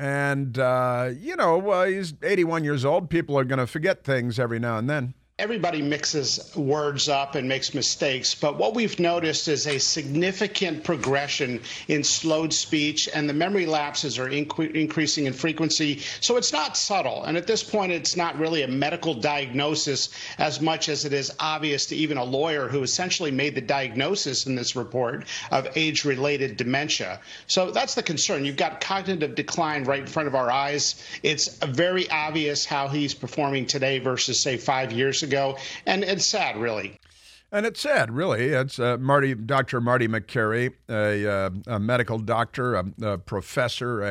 And, 0.00 0.58
uh, 0.58 1.10
you 1.20 1.36
know, 1.36 1.70
uh, 1.70 1.84
he's 1.84 2.14
81 2.22 2.64
years 2.64 2.86
old. 2.86 3.10
People 3.10 3.38
are 3.38 3.44
going 3.44 3.58
to 3.58 3.66
forget 3.66 4.02
things 4.02 4.38
every 4.38 4.58
now 4.58 4.78
and 4.78 4.88
then 4.88 5.12
everybody 5.40 5.80
mixes 5.80 6.54
words 6.54 7.08
up 7.08 7.34
and 7.34 7.48
makes 7.48 7.72
mistakes, 7.72 8.34
but 8.34 8.58
what 8.58 8.74
we've 8.74 9.00
noticed 9.00 9.48
is 9.48 9.66
a 9.66 9.78
significant 9.78 10.84
progression 10.84 11.62
in 11.88 12.04
slowed 12.04 12.52
speech, 12.52 13.08
and 13.14 13.26
the 13.26 13.32
memory 13.32 13.64
lapses 13.64 14.18
are 14.18 14.28
inc- 14.28 14.74
increasing 14.74 15.24
in 15.24 15.32
frequency. 15.32 16.00
So 16.20 16.36
it's 16.36 16.52
not 16.52 16.76
subtle. 16.76 17.24
And 17.24 17.38
at 17.38 17.46
this 17.46 17.62
point, 17.62 17.90
it's 17.90 18.16
not 18.16 18.38
really 18.38 18.62
a 18.64 18.68
medical 18.68 19.14
diagnosis 19.14 20.10
as 20.36 20.60
much 20.60 20.90
as 20.90 21.06
it 21.06 21.14
is 21.14 21.32
obvious 21.40 21.86
to 21.86 21.96
even 21.96 22.18
a 22.18 22.24
lawyer 22.24 22.68
who 22.68 22.82
essentially 22.82 23.30
made 23.30 23.54
the 23.54 23.62
diagnosis 23.62 24.46
in 24.46 24.54
this 24.56 24.76
report 24.76 25.24
of 25.50 25.68
age 25.74 26.04
related 26.04 26.58
dementia. 26.58 27.18
So 27.46 27.70
that's 27.70 27.94
the 27.94 28.02
concern. 28.02 28.44
You've 28.44 28.58
got 28.58 28.82
cognitive 28.82 29.34
decline 29.34 29.84
right 29.84 30.00
in 30.00 30.06
front 30.06 30.28
of 30.28 30.34
our 30.34 30.50
eyes. 30.50 31.02
It's 31.22 31.56
very 31.64 32.10
obvious 32.10 32.66
how 32.66 32.88
he's 32.88 33.14
performing 33.14 33.64
today 33.64 34.00
versus, 34.00 34.38
say, 34.38 34.58
five 34.58 34.92
years 34.92 35.22
ago 35.22 35.29
ago, 35.30 35.56
and 35.86 36.02
it's 36.02 36.26
sad, 36.26 36.56
really. 36.56 36.98
And 37.52 37.66
it's 37.66 37.80
sad, 37.80 38.12
really. 38.12 38.48
It's 38.48 38.78
uh, 38.78 38.96
Marty, 38.98 39.34
Dr. 39.34 39.80
Marty 39.80 40.06
Makary, 40.06 40.72
a, 40.88 41.26
uh, 41.26 41.50
a 41.66 41.80
medical 41.80 42.18
doctor, 42.18 42.74
a, 42.74 42.84
a 43.02 43.18
professor, 43.18 44.02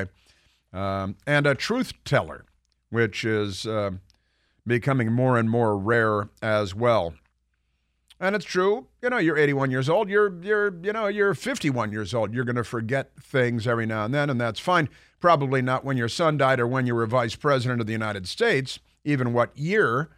a, 0.74 0.78
um, 0.78 1.16
and 1.26 1.48
a 1.48 1.56
truth 1.56 1.94
teller, 2.04 2.46
which 2.90 3.24
is 3.24 3.66
uh, 3.66 3.92
becoming 4.68 5.12
more 5.12 5.38
and 5.38 5.50
more 5.50 5.78
rare 5.78 6.30
as 6.42 6.76
well. 6.76 7.14
And 8.20 8.36
it's 8.36 8.46
true. 8.46 8.88
You 9.02 9.10
know, 9.10 9.18
you're 9.18 9.38
81 9.38 9.72
years 9.72 9.88
old. 9.88 10.10
You're 10.10 10.44
you're 10.44 10.76
you 10.84 10.92
know 10.92 11.08
you're 11.08 11.34
51 11.34 11.94
years 11.94 12.14
old. 12.14 12.34
You're 12.34 12.44
going 12.44 12.58
to 12.58 12.66
forget 12.66 13.12
things 13.22 13.66
every 13.66 13.86
now 13.86 14.04
and 14.04 14.14
then, 14.14 14.30
and 14.30 14.42
that's 14.42 14.60
fine. 14.60 14.90
Probably 15.22 15.62
not 15.62 15.86
when 15.86 15.96
your 15.96 16.10
son 16.10 16.36
died 16.36 16.60
or 16.60 16.68
when 16.68 16.86
you 16.86 16.96
were 16.96 17.06
vice 17.06 17.36
president 17.36 17.80
of 17.80 17.88
the 17.88 17.94
United 17.94 18.28
States, 18.28 18.80
even 19.06 19.32
what 19.32 19.58
year 19.58 20.10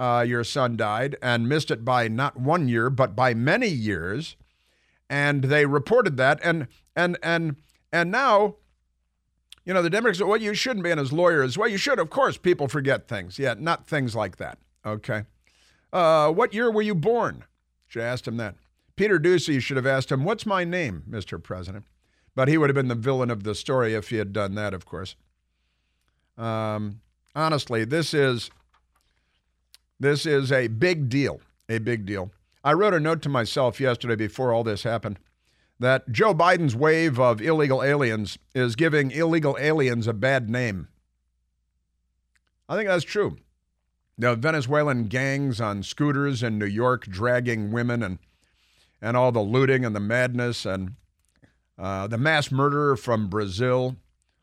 uh, 0.00 0.22
your 0.22 0.42
son 0.42 0.78
died 0.78 1.14
and 1.20 1.46
missed 1.46 1.70
it 1.70 1.84
by 1.84 2.08
not 2.08 2.40
one 2.40 2.68
year, 2.68 2.88
but 2.88 3.14
by 3.14 3.34
many 3.34 3.68
years. 3.68 4.34
And 5.10 5.44
they 5.44 5.66
reported 5.66 6.16
that. 6.16 6.40
And 6.42 6.68
and 6.96 7.18
and 7.22 7.56
and 7.92 8.10
now, 8.10 8.56
you 9.66 9.74
know, 9.74 9.82
the 9.82 9.90
Democrats 9.90 10.22
well, 10.22 10.38
you 10.38 10.54
shouldn't 10.54 10.84
be 10.84 10.90
in 10.90 10.98
as 10.98 11.12
lawyers. 11.12 11.58
Well, 11.58 11.68
you 11.68 11.76
should. 11.76 11.98
Of 11.98 12.08
course, 12.08 12.38
people 12.38 12.66
forget 12.66 13.08
things. 13.08 13.38
Yeah, 13.38 13.54
not 13.58 13.86
things 13.86 14.16
like 14.16 14.38
that. 14.38 14.58
Okay. 14.86 15.24
Uh, 15.92 16.32
what 16.32 16.54
year 16.54 16.70
were 16.70 16.82
you 16.82 16.94
born? 16.94 17.44
Should 17.86 18.00
have 18.00 18.12
asked 18.12 18.26
him 18.26 18.38
that. 18.38 18.54
Peter 18.96 19.18
Doocy 19.18 19.60
should 19.60 19.76
have 19.76 19.86
asked 19.86 20.10
him, 20.10 20.24
What's 20.24 20.46
my 20.46 20.64
name, 20.64 21.02
Mr. 21.10 21.42
President? 21.42 21.84
But 22.34 22.48
he 22.48 22.56
would 22.56 22.70
have 22.70 22.74
been 22.74 22.88
the 22.88 22.94
villain 22.94 23.30
of 23.30 23.42
the 23.42 23.54
story 23.54 23.94
if 23.94 24.08
he 24.08 24.16
had 24.16 24.32
done 24.32 24.54
that, 24.54 24.72
of 24.72 24.86
course. 24.86 25.14
Um, 26.38 27.00
honestly, 27.34 27.84
this 27.84 28.14
is 28.14 28.50
this 30.00 30.26
is 30.26 30.50
a 30.50 30.66
big 30.68 31.08
deal, 31.08 31.40
a 31.68 31.78
big 31.78 32.06
deal. 32.06 32.32
I 32.64 32.72
wrote 32.72 32.94
a 32.94 33.00
note 33.00 33.22
to 33.22 33.28
myself 33.28 33.78
yesterday 33.78 34.16
before 34.16 34.52
all 34.52 34.64
this 34.64 34.82
happened 34.82 35.18
that 35.78 36.10
Joe 36.12 36.34
Biden's 36.34 36.76
wave 36.76 37.18
of 37.18 37.40
illegal 37.40 37.82
aliens 37.82 38.38
is 38.54 38.76
giving 38.76 39.10
illegal 39.10 39.56
aliens 39.58 40.06
a 40.06 40.12
bad 40.12 40.50
name. 40.50 40.88
I 42.68 42.76
think 42.76 42.88
that's 42.88 43.04
true. 43.04 43.38
The 44.18 44.36
Venezuelan 44.36 45.04
gangs 45.04 45.60
on 45.60 45.82
scooters 45.82 46.42
in 46.42 46.58
New 46.58 46.66
York 46.66 47.06
dragging 47.06 47.72
women 47.72 48.02
and 48.02 48.18
and 49.02 49.16
all 49.16 49.32
the 49.32 49.40
looting 49.40 49.84
and 49.86 49.96
the 49.96 50.00
madness 50.00 50.66
and 50.66 50.96
uh, 51.78 52.06
the 52.06 52.18
mass 52.18 52.52
murderer 52.52 52.96
from 52.96 53.28
Brazil. 53.28 53.96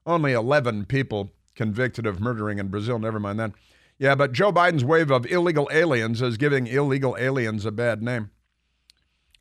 Only 0.03 0.33
11 0.33 0.85
people 0.85 1.31
convicted 1.53 2.07
of 2.07 2.19
murdering 2.19 2.57
in 2.57 2.69
Brazil. 2.69 2.97
Never 2.97 3.19
mind 3.19 3.39
that. 3.39 3.51
Yeah, 3.99 4.15
but 4.15 4.31
Joe 4.31 4.51
Biden's 4.51 4.85
wave 4.85 5.09
of 5.09 5.25
illegal 5.25 5.67
aliens 5.71 6.21
is 6.21 6.37
giving 6.37 6.67
illegal 6.67 7.17
aliens 7.19 7.65
a 7.65 7.71
bad 7.71 8.03
name. 8.03 8.29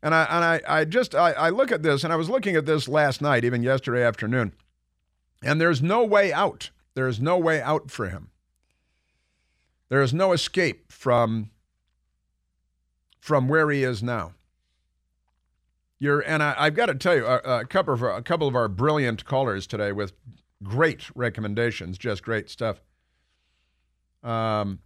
And 0.01 0.13
I 0.13 0.23
and 0.23 0.45
I, 0.45 0.79
I 0.79 0.85
just 0.85 1.15
I, 1.15 1.31
I 1.33 1.49
look 1.49 1.71
at 1.71 1.83
this 1.83 2.03
and 2.03 2.13
I 2.13 2.15
was 2.15 2.29
looking 2.29 2.55
at 2.55 2.65
this 2.65 2.87
last 2.87 3.21
night, 3.21 3.43
even 3.43 3.63
yesterday 3.63 4.03
afternoon, 4.03 4.53
and 5.43 5.59
there's 5.59 5.81
no 5.81 6.03
way 6.03 6.31
out. 6.31 6.69
There 6.93 7.07
is 7.07 7.19
no 7.19 7.37
way 7.37 7.61
out 7.61 7.91
for 7.91 8.09
him. 8.09 8.29
There 9.89 10.01
is 10.01 10.13
no 10.13 10.33
escape 10.33 10.91
from 10.91 11.51
from 13.19 13.47
where 13.47 13.69
he 13.69 13.83
is 13.83 14.01
now. 14.01 14.33
You're, 15.99 16.21
and 16.21 16.43
I, 16.43 16.65
have 16.65 16.75
got 16.75 16.85
to 16.85 16.95
tell 16.95 17.15
you, 17.15 17.25
a, 17.25 17.37
a, 17.37 17.65
couple 17.65 17.93
of 17.93 18.03
a 18.03 18.21
couple 18.21 18.47
of 18.47 18.55
our 18.55 18.67
brilliant 18.67 19.25
callers 19.25 19.65
today 19.65 19.91
with 19.91 20.13
great 20.63 21.09
recommendations, 21.15 21.97
just 21.97 22.23
great 22.23 22.49
stuff. 22.49 22.81
Um, 24.23 24.79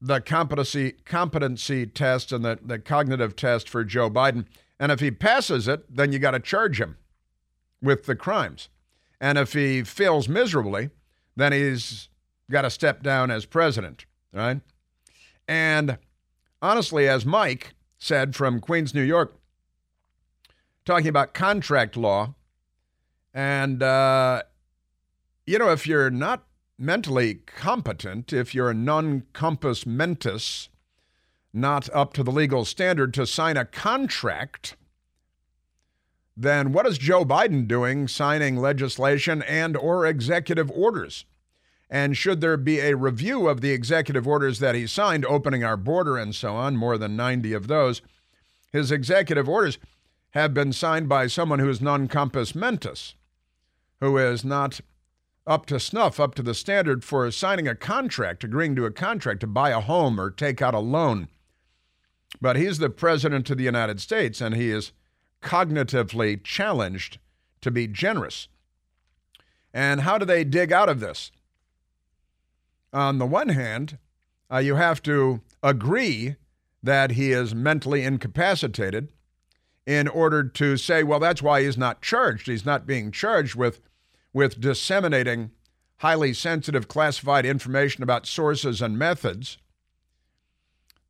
the 0.00 0.20
competency 0.20 0.92
competency 1.04 1.86
test 1.86 2.32
and 2.32 2.44
the, 2.44 2.58
the 2.64 2.78
cognitive 2.78 3.34
test 3.36 3.68
for 3.68 3.84
Joe 3.84 4.08
Biden, 4.10 4.46
and 4.78 4.92
if 4.92 5.00
he 5.00 5.10
passes 5.10 5.66
it, 5.66 5.94
then 5.94 6.12
you 6.12 6.18
got 6.18 6.32
to 6.32 6.40
charge 6.40 6.80
him 6.80 6.96
with 7.82 8.06
the 8.06 8.16
crimes, 8.16 8.68
and 9.20 9.38
if 9.38 9.52
he 9.52 9.82
fails 9.82 10.28
miserably, 10.28 10.90
then 11.36 11.52
he's 11.52 12.08
got 12.50 12.62
to 12.62 12.70
step 12.70 13.02
down 13.02 13.30
as 13.30 13.44
president, 13.44 14.06
right? 14.32 14.60
And 15.46 15.98
honestly, 16.62 17.08
as 17.08 17.26
Mike 17.26 17.74
said 17.98 18.34
from 18.36 18.60
Queens, 18.60 18.94
New 18.94 19.02
York, 19.02 19.34
talking 20.84 21.08
about 21.08 21.34
contract 21.34 21.96
law. 21.96 22.34
And, 23.34 23.82
uh, 23.82 24.42
you 25.46 25.58
know, 25.58 25.70
if 25.70 25.86
you're 25.86 26.10
not 26.10 26.44
mentally 26.78 27.34
competent, 27.34 28.32
if 28.32 28.54
you're 28.54 28.70
a 28.70 28.74
non 28.74 29.24
compos 29.32 29.84
mentis, 29.84 30.68
not 31.52 31.88
up 31.92 32.12
to 32.14 32.22
the 32.22 32.30
legal 32.30 32.64
standard 32.64 33.12
to 33.14 33.26
sign 33.26 33.56
a 33.56 33.64
contract, 33.64 34.76
then 36.36 36.72
what 36.72 36.86
is 36.86 36.98
Joe 36.98 37.24
Biden 37.24 37.66
doing 37.66 38.06
signing 38.06 38.56
legislation 38.56 39.42
and 39.42 39.76
or 39.76 40.06
executive 40.06 40.70
orders? 40.70 41.24
And 41.90 42.16
should 42.16 42.40
there 42.40 42.56
be 42.56 42.78
a 42.80 42.96
review 42.96 43.48
of 43.48 43.60
the 43.60 43.72
executive 43.72 44.28
orders 44.28 44.58
that 44.60 44.74
he 44.74 44.86
signed, 44.86 45.24
opening 45.24 45.64
our 45.64 45.76
border 45.76 46.16
and 46.16 46.34
so 46.34 46.54
on, 46.54 46.76
more 46.76 46.98
than 46.98 47.16
90 47.16 47.54
of 47.54 47.66
those, 47.66 48.02
his 48.72 48.92
executive 48.92 49.48
orders, 49.48 49.78
have 50.30 50.52
been 50.52 50.72
signed 50.72 51.08
by 51.08 51.26
someone 51.26 51.58
who 51.58 51.68
is 51.68 51.80
non 51.80 52.06
compos 52.06 52.54
mentis, 52.54 53.14
who 54.00 54.18
is 54.18 54.44
not 54.44 54.80
up 55.48 55.64
to 55.66 55.80
snuff, 55.80 56.20
up 56.20 56.34
to 56.34 56.42
the 56.42 56.54
standard 56.54 57.02
for 57.02 57.28
signing 57.30 57.66
a 57.66 57.74
contract, 57.74 58.44
agreeing 58.44 58.76
to 58.76 58.84
a 58.84 58.90
contract 58.90 59.40
to 59.40 59.46
buy 59.46 59.70
a 59.70 59.80
home 59.80 60.20
or 60.20 60.30
take 60.30 60.60
out 60.60 60.74
a 60.74 60.78
loan. 60.78 61.28
But 62.40 62.56
he's 62.56 62.78
the 62.78 62.90
president 62.90 63.48
of 63.48 63.56
the 63.56 63.64
United 63.64 64.00
States 64.00 64.40
and 64.42 64.54
he 64.54 64.70
is 64.70 64.92
cognitively 65.42 66.44
challenged 66.44 67.18
to 67.62 67.70
be 67.70 67.86
generous. 67.86 68.48
And 69.72 70.02
how 70.02 70.18
do 70.18 70.26
they 70.26 70.44
dig 70.44 70.70
out 70.70 70.90
of 70.90 71.00
this? 71.00 71.32
On 72.92 73.18
the 73.18 73.26
one 73.26 73.48
hand, 73.48 73.98
uh, 74.52 74.58
you 74.58 74.76
have 74.76 75.02
to 75.04 75.40
agree 75.62 76.36
that 76.82 77.12
he 77.12 77.32
is 77.32 77.54
mentally 77.54 78.02
incapacitated 78.02 79.12
in 79.86 80.08
order 80.08 80.44
to 80.44 80.76
say, 80.76 81.02
well, 81.02 81.18
that's 81.18 81.42
why 81.42 81.62
he's 81.62 81.78
not 81.78 82.02
charged. 82.02 82.46
He's 82.46 82.66
not 82.66 82.86
being 82.86 83.10
charged 83.10 83.54
with, 83.54 83.80
with 84.38 84.60
disseminating 84.60 85.50
highly 85.96 86.32
sensitive 86.32 86.86
classified 86.86 87.44
information 87.44 88.04
about 88.04 88.24
sources 88.24 88.80
and 88.80 88.96
methods. 88.96 89.58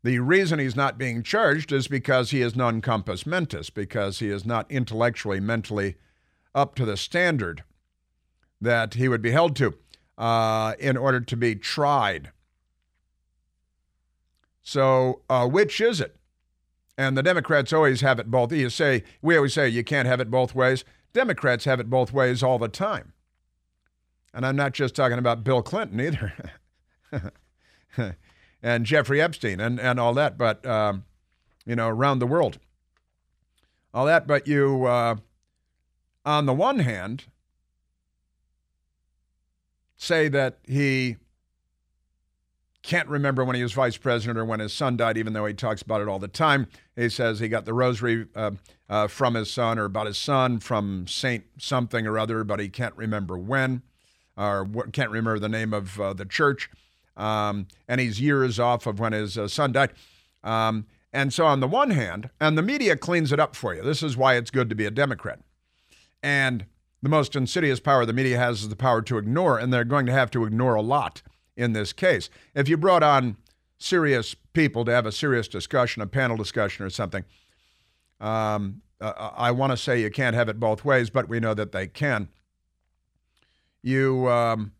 The 0.03 0.19
reason 0.19 0.59
he's 0.59 0.75
not 0.75 0.97
being 0.97 1.23
charged 1.23 1.71
is 1.71 1.89
because 1.89 2.31
he 2.31 2.41
is 2.41 2.57
non 2.57 2.81
compos 2.81 3.27
mentis, 3.27 3.69
because 3.69 4.21
he 4.21 4.31
is 4.31 4.47
not 4.47 4.71
intellectually, 4.71 5.41
mentally 5.41 5.97
up 6.55 6.75
to 6.77 6.87
the 6.87 6.97
standard 6.97 7.65
that 8.63 8.95
he 8.95 9.11
would 9.11 9.21
be 9.21 9.33
held 9.33 9.55
to 9.57 9.75
uh, 10.17 10.73
in 10.79 10.97
order 10.97 11.21
to 11.21 11.37
be 11.37 11.55
tried. 11.55 12.31
So, 14.63 15.21
uh, 15.29 15.47
which 15.47 15.83
is 15.83 16.01
it? 16.01 16.17
And 16.97 17.15
the 17.15 17.23
Democrats 17.23 17.75
always 17.75 18.01
have 18.01 18.19
it 18.19 18.31
both. 18.31 18.53
You 18.53 18.71
say, 18.71 19.05
we 19.21 19.37
always 19.37 19.53
say 19.53 19.69
you 19.69 19.85
can't 19.85 20.09
have 20.09 20.19
it 20.19 20.31
both 20.31 20.55
ways. 20.55 20.83
Democrats 21.13 21.67
have 21.67 21.79
it 21.79 21.91
both 21.91 22.11
ways 22.11 22.43
all 22.43 22.59
the 22.59 22.69
time. 22.69 23.13
And 24.39 24.47
I'm 24.47 24.55
not 24.55 24.73
just 24.73 24.95
talking 24.95 25.19
about 25.19 25.43
Bill 25.43 25.63
Clinton 25.63 26.01
either, 26.01 26.33
and 28.63 28.87
Jeffrey 28.87 29.21
Epstein 29.21 29.59
and, 29.59 29.81
and 29.81 29.99
all 29.99 30.15
that, 30.15 30.39
but, 30.39 30.65
um, 30.65 31.05
you 31.67 31.75
know, 31.75 31.89
around 31.89 32.21
the 32.21 32.27
world. 32.29 32.61
All 33.93 34.07
that, 34.07 34.29
but 34.29 34.47
you, 34.47 34.85
uh, 34.85 35.17
on 36.25 36.47
the 36.47 36.55
one 36.55 36.79
hand, 36.79 37.25
say 39.97 40.29
that 40.29 40.59
he 40.69 41.17
can't 42.85 43.09
remember 43.09 43.45
when 43.45 43.57
he 43.57 43.63
was 43.65 43.73
vice 43.73 43.97
president 43.97 44.39
or 44.39 44.45
when 44.45 44.61
his 44.61 44.73
son 44.73 44.97
died, 44.97 45.19
even 45.19 45.33
though 45.33 45.47
he 45.47 45.55
talks 45.55 45.83
about 45.83 46.01
it 46.01 46.07
all 46.07 46.21
the 46.21 46.29
time. 46.29 46.69
He 46.95 47.09
says 47.09 47.41
he 47.41 47.49
got 47.49 47.65
the 47.65 47.75
rosary 47.75 48.29
uh, 48.37 48.53
uh, 48.89 49.09
from 49.09 49.35
his 49.35 49.51
son 49.51 49.81
or 49.81 49.87
about 49.87 50.07
his 50.07 50.17
son 50.17 50.61
from 50.61 51.09
Saint 51.09 51.47
something 51.59 52.07
or 52.07 52.21
other, 52.21 52.45
but 52.45 52.61
he 52.61 52.69
can't 52.69 52.95
remember 52.95 53.37
when 53.37 53.83
or 54.39 54.67
can't 54.93 55.11
remember 55.11 55.39
the 55.39 55.49
name 55.49 55.75
of 55.75 56.01
uh, 56.01 56.13
the 56.13 56.25
church. 56.25 56.71
Um, 57.17 57.67
and 57.89 58.01
he's 58.01 58.21
years 58.21 58.61
off 58.61 58.87
of 58.87 59.01
when 59.01 59.13
his 59.13 59.37
uh, 59.37 59.49
son 59.49 59.73
died. 59.73 59.91
Um, 60.45 60.87
and 61.13 61.33
so, 61.33 61.47
on 61.47 61.61
the 61.61 61.67
one 61.67 61.91
hand, 61.91 62.31
and 62.41 62.57
the 62.57 62.63
media 62.63 62.97
cleans 62.97 63.33
it 63.33 63.41
up 63.41 63.57
for 63.57 63.75
you. 63.75 63.83
This 63.83 64.03
is 64.03 64.17
why 64.17 64.37
it's 64.37 64.51
good 64.51 64.69
to 64.69 64.77
be 64.77 64.87
a 64.87 64.91
Democrat. 64.91 65.41
And 66.23 66.67
the 67.03 67.09
most 67.09 67.35
insidious 67.35 67.81
power 67.81 68.05
the 68.07 68.13
media 68.13 68.39
has 68.39 68.63
is 68.63 68.69
the 68.69 68.77
power 68.77 69.03
to 69.03 69.19
ignore, 69.19 69.59
and 69.59 69.73
they're 69.73 69.85
going 69.85 70.07
to 70.07 70.13
have 70.13 70.31
to 70.33 70.45
ignore 70.45 70.75
a 70.75 70.83
lot 70.83 71.23
in 71.57 71.73
this 71.73 71.93
case. 71.93 72.31
If 72.55 72.69
you 72.69 72.77
brought 72.77 73.03
on 73.03 73.37
serious 73.79 74.35
people 74.53 74.85
to 74.85 74.93
have 74.93 75.07
a 75.07 75.13
serious 75.13 75.49
discussion, 75.49 76.03
a 76.03 76.07
panel 76.07 76.37
discussion 76.37 76.85
or 76.85 76.91
something, 76.91 77.25
um, 78.21 78.83
uh, 79.01 79.31
I 79.37 79.51
want 79.51 79.73
to 79.73 79.77
say 79.77 80.01
you 80.01 80.11
can't 80.11 80.37
have 80.37 80.49
it 80.49 80.61
both 80.61 80.85
ways, 80.85 81.11
but 81.11 81.29
we 81.29 81.41
know 81.41 81.55
that 81.55 81.73
they 81.73 81.87
can. 81.87 82.29
You, 83.83 84.29
um, 84.29 84.73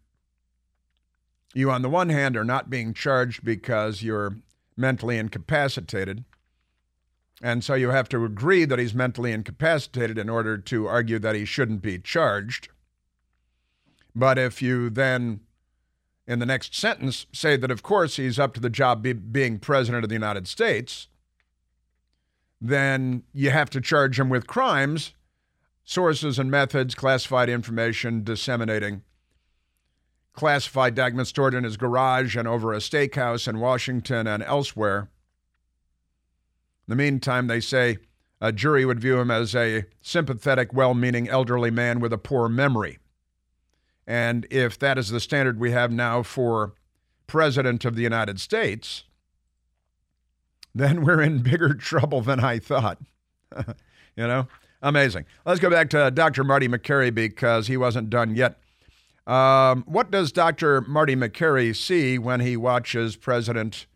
you 1.55 1.71
on 1.71 1.83
the 1.83 1.89
one 1.89 2.09
hand 2.09 2.37
are 2.37 2.45
not 2.45 2.71
being 2.71 2.95
charged 2.95 3.45
because 3.45 4.03
you're 4.03 4.37
mentally 4.77 5.19
incapacitated. 5.19 6.25
And 7.41 7.63
so 7.63 7.75
you 7.75 7.91
have 7.91 8.09
to 8.11 8.25
agree 8.25 8.65
that 8.65 8.79
he's 8.79 8.95
mentally 8.95 9.33
incapacitated 9.33 10.19
in 10.19 10.29
order 10.29 10.59
to 10.59 10.87
argue 10.87 11.19
that 11.21 11.35
he 11.35 11.45
shouldn't 11.45 11.83
be 11.83 11.99
charged. 11.99 12.69
But 14.15 14.39
if 14.39 14.61
you 14.61 14.91
then 14.91 15.41
in 16.27 16.41
the 16.41 16.47
next 16.47 16.75
sentence 16.75 17.27
say 17.33 17.57
that, 17.57 17.71
of 17.71 17.83
course, 17.83 18.17
he's 18.17 18.39
up 18.39 18.55
to 18.55 18.61
the 18.61 18.69
job 18.71 19.03
be, 19.03 19.15
being 19.15 19.59
president 19.59 20.05
of 20.05 20.11
the 20.11 20.15
United 20.15 20.47
States, 20.47 21.09
then 22.61 23.23
you 23.33 23.51
have 23.51 23.71
to 23.71 23.81
charge 23.81 24.19
him 24.21 24.29
with 24.29 24.47
crimes, 24.47 25.15
sources 25.89 26.39
and 26.39 26.51
methods, 26.51 26.95
classified 26.95 27.49
information, 27.49 28.23
disseminating 28.23 29.03
classified 30.35 30.95
documents 30.95 31.31
stored 31.31 31.55
in 31.55 31.65
his 31.65 31.79
garage 31.79 32.37
and 32.37 32.47
over 32.47 32.75
a 32.75 32.77
steakhouse 32.77 33.49
in 33.49 33.59
Washington 33.59 34.27
and 34.27 34.43
elsewhere. 34.43 35.09
In 36.87 36.93
the 36.93 36.95
meantime, 36.95 37.47
they 37.47 37.59
say 37.59 37.97
a 38.39 38.53
jury 38.53 38.85
would 38.85 39.01
view 39.01 39.19
him 39.19 39.31
as 39.31 39.57
a 39.57 39.87
sympathetic, 40.03 40.75
well 40.75 40.93
meaning 40.93 41.27
elderly 41.27 41.71
man 41.71 42.01
with 42.01 42.13
a 42.13 42.19
poor 42.19 42.51
memory. 42.51 42.99
And 44.07 44.47
if 44.51 44.79
that 44.79 44.99
is 44.99 45.09
the 45.09 45.21
standard 45.21 45.59
we 45.59 45.71
have 45.71 45.91
now 45.91 46.23
for 46.23 46.75
President 47.27 47.87
of 47.87 47.97
the 47.97 48.03
United 48.03 48.41
States, 48.41 49.05
then 50.75 51.03
we're 51.03 51.23
in 51.23 51.39
bigger 51.39 51.73
trouble 51.79 52.21
than 52.21 52.41
I 52.41 52.59
thought. 52.59 52.99
you 54.17 54.27
know, 54.27 54.49
amazing. 54.83 55.27
Let's 55.45 55.61
go 55.61 55.71
back 55.71 55.91
to 55.91 56.11
Dr. 56.11 56.45
Marty 56.45 56.69
Makary 56.69 57.15
because 57.15 57.67
he 57.67 57.77
wasn't 57.77 58.11
done 58.11 58.37
yet. 58.37 58.59
Um, 59.27 59.85
what 59.87 60.11
does 60.11 60.33
Dr. 60.33 60.81
Marty 60.83 61.15
Makary 61.15 61.77
see 61.77 62.19
when 62.19 62.41
he 62.41 62.57
watches 62.57 63.15
President 63.17 63.87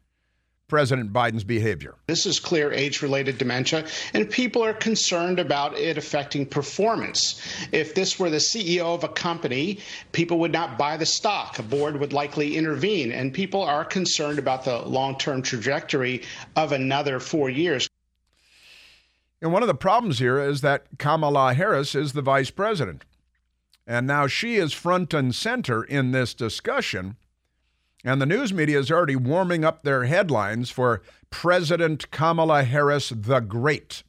President 0.73 1.13
Biden's 1.13 1.45
behavior. 1.45 1.97
This 2.07 2.25
is 2.25 2.41
clear 2.41 2.73
age 2.73 3.03
related 3.03 3.37
dementia, 3.37 3.85
and 4.15 4.31
people 4.31 4.63
are 4.63 4.73
concerned 4.73 5.39
about 5.39 5.77
it 5.77 5.99
affecting 5.99 6.47
performance. 6.47 7.39
If 7.73 7.95
this 7.95 8.19
were 8.19 8.31
the 8.31 8.39
CEO 8.39 8.95
of 8.95 9.05
a 9.05 9.09
company, 9.09 9.81
people 10.13 10.39
would 10.39 10.51
not 10.51 10.79
buy 10.79 10.97
the 10.97 11.05
stock. 11.05 11.59
A 11.59 11.63
board 11.63 12.01
would 12.01 12.15
likely 12.15 12.57
intervene, 12.57 13.13
and 13.13 13.35
people 13.35 13.61
are 13.63 13.85
concerned 13.85 14.39
about 14.39 14.65
the 14.65 14.79
long 14.79 15.19
term 15.19 15.43
trajectory 15.43 16.23
of 16.57 16.73
another 16.73 17.21
four 17.21 17.51
years. 17.51 17.87
And 19.43 19.53
one 19.53 19.63
of 19.63 19.67
the 19.67 19.75
problems 19.75 20.21
here 20.21 20.39
is 20.39 20.61
that 20.61 20.87
Kamala 20.99 21.53
Harris 21.53 21.97
is 21.97 22.13
the 22.13 22.23
vice 22.23 22.51
president. 22.51 23.05
And 23.89 24.07
now 24.07 24.29
she 24.29 24.55
is 24.55 24.73
front 24.73 25.13
and 25.13 25.35
center 25.35 25.83
in 25.83 26.13
this 26.13 26.33
discussion 26.33 27.17
And 28.05 28.21
the 28.21 28.27
news 28.27 28.53
media 28.53 28.79
is 28.79 28.91
already 28.91 29.17
warming 29.17 29.65
up 29.65 29.83
their 29.83 30.05
headlines 30.05 30.71
for 30.71 31.03
President 31.31 32.11
Kamala 32.11 32.65
Harris 32.65 33.11
the 33.11 33.41
Great. 33.41 34.03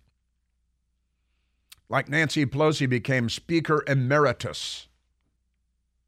Like 1.89 2.09
Nancy 2.09 2.45
Pelosi 2.45 2.89
became 2.89 3.29
Speaker 3.29 3.83
Emeritus. 3.87 4.87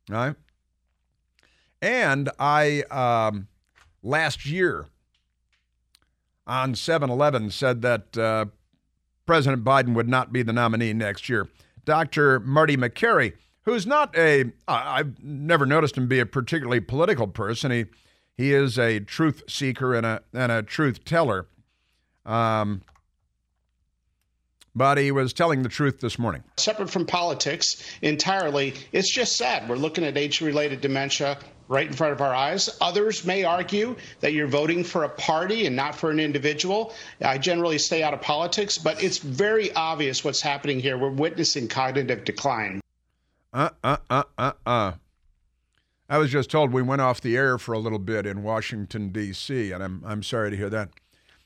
Right? 0.09 0.35
And 1.81 2.29
I, 2.39 2.83
um, 2.89 3.47
last 4.01 4.45
year 4.45 4.87
on 6.47 6.73
7 6.73 7.09
Eleven, 7.09 7.51
said 7.51 7.83
that 7.83 8.17
uh, 8.17 8.45
President 9.25 9.63
Biden 9.63 9.93
would 9.93 10.07
not 10.07 10.31
be 10.31 10.43
the 10.43 10.53
nominee 10.53 10.93
next 10.93 11.29
year. 11.29 11.49
Dr. 11.83 12.39
Marty 12.39 12.77
Makary, 12.77 13.33
who's 13.63 13.85
not 13.85 14.15
a, 14.17 14.45
I've 14.67 15.21
never 15.23 15.65
noticed 15.65 15.97
him 15.97 16.07
be 16.07 16.19
a 16.19 16.25
particularly 16.25 16.79
political 16.79 17.27
person. 17.27 17.71
He, 17.71 17.85
he 18.37 18.53
is 18.53 18.77
a 18.77 18.99
truth 18.99 19.43
seeker 19.47 19.95
and 19.95 20.05
a, 20.05 20.21
and 20.33 20.51
a 20.51 20.63
truth 20.63 21.05
teller. 21.05 21.47
Um, 22.25 22.81
but 24.75 24.97
he 24.97 25.11
was 25.11 25.31
telling 25.31 25.63
the 25.63 25.69
truth 25.69 26.01
this 26.01 26.19
morning. 26.19 26.43
Separate 26.57 26.89
from 26.89 27.05
politics 27.05 27.81
entirely, 28.01 28.73
it's 28.91 29.13
just 29.13 29.37
sad. 29.37 29.69
We're 29.69 29.77
looking 29.77 30.03
at 30.03 30.17
age 30.17 30.41
related 30.41 30.81
dementia 30.81 31.37
right 31.67 31.87
in 31.87 31.93
front 31.93 32.13
of 32.13 32.21
our 32.21 32.33
eyes. 32.33 32.69
Others 32.81 33.25
may 33.25 33.43
argue 33.43 33.95
that 34.19 34.33
you're 34.33 34.47
voting 34.47 34.83
for 34.83 35.03
a 35.03 35.09
party 35.09 35.65
and 35.65 35.75
not 35.75 35.95
for 35.95 36.11
an 36.11 36.19
individual. 36.19 36.93
I 37.21 37.37
generally 37.37 37.77
stay 37.77 38.03
out 38.03 38.13
of 38.13 38.21
politics, 38.21 38.77
but 38.77 39.03
it's 39.03 39.17
very 39.17 39.73
obvious 39.73 40.23
what's 40.23 40.41
happening 40.41 40.79
here. 40.79 40.97
We're 40.97 41.09
witnessing 41.09 41.67
cognitive 41.67 42.23
decline. 42.23 42.81
Uh, 43.53 43.69
uh, 43.83 43.97
uh, 44.09 44.23
uh, 44.37 44.51
uh. 44.65 44.91
I 46.07 46.17
was 46.19 46.31
just 46.31 46.51
told 46.51 46.71
we 46.71 46.83
went 46.83 47.01
off 47.01 47.21
the 47.21 47.35
air 47.35 47.57
for 47.57 47.73
a 47.73 47.79
little 47.79 47.99
bit 47.99 48.27
in 48.27 48.43
Washington, 48.43 49.09
D.C., 49.09 49.71
and 49.71 49.83
I'm, 49.83 50.03
I'm 50.05 50.21
sorry 50.21 50.51
to 50.51 50.57
hear 50.57 50.69
that. 50.69 50.89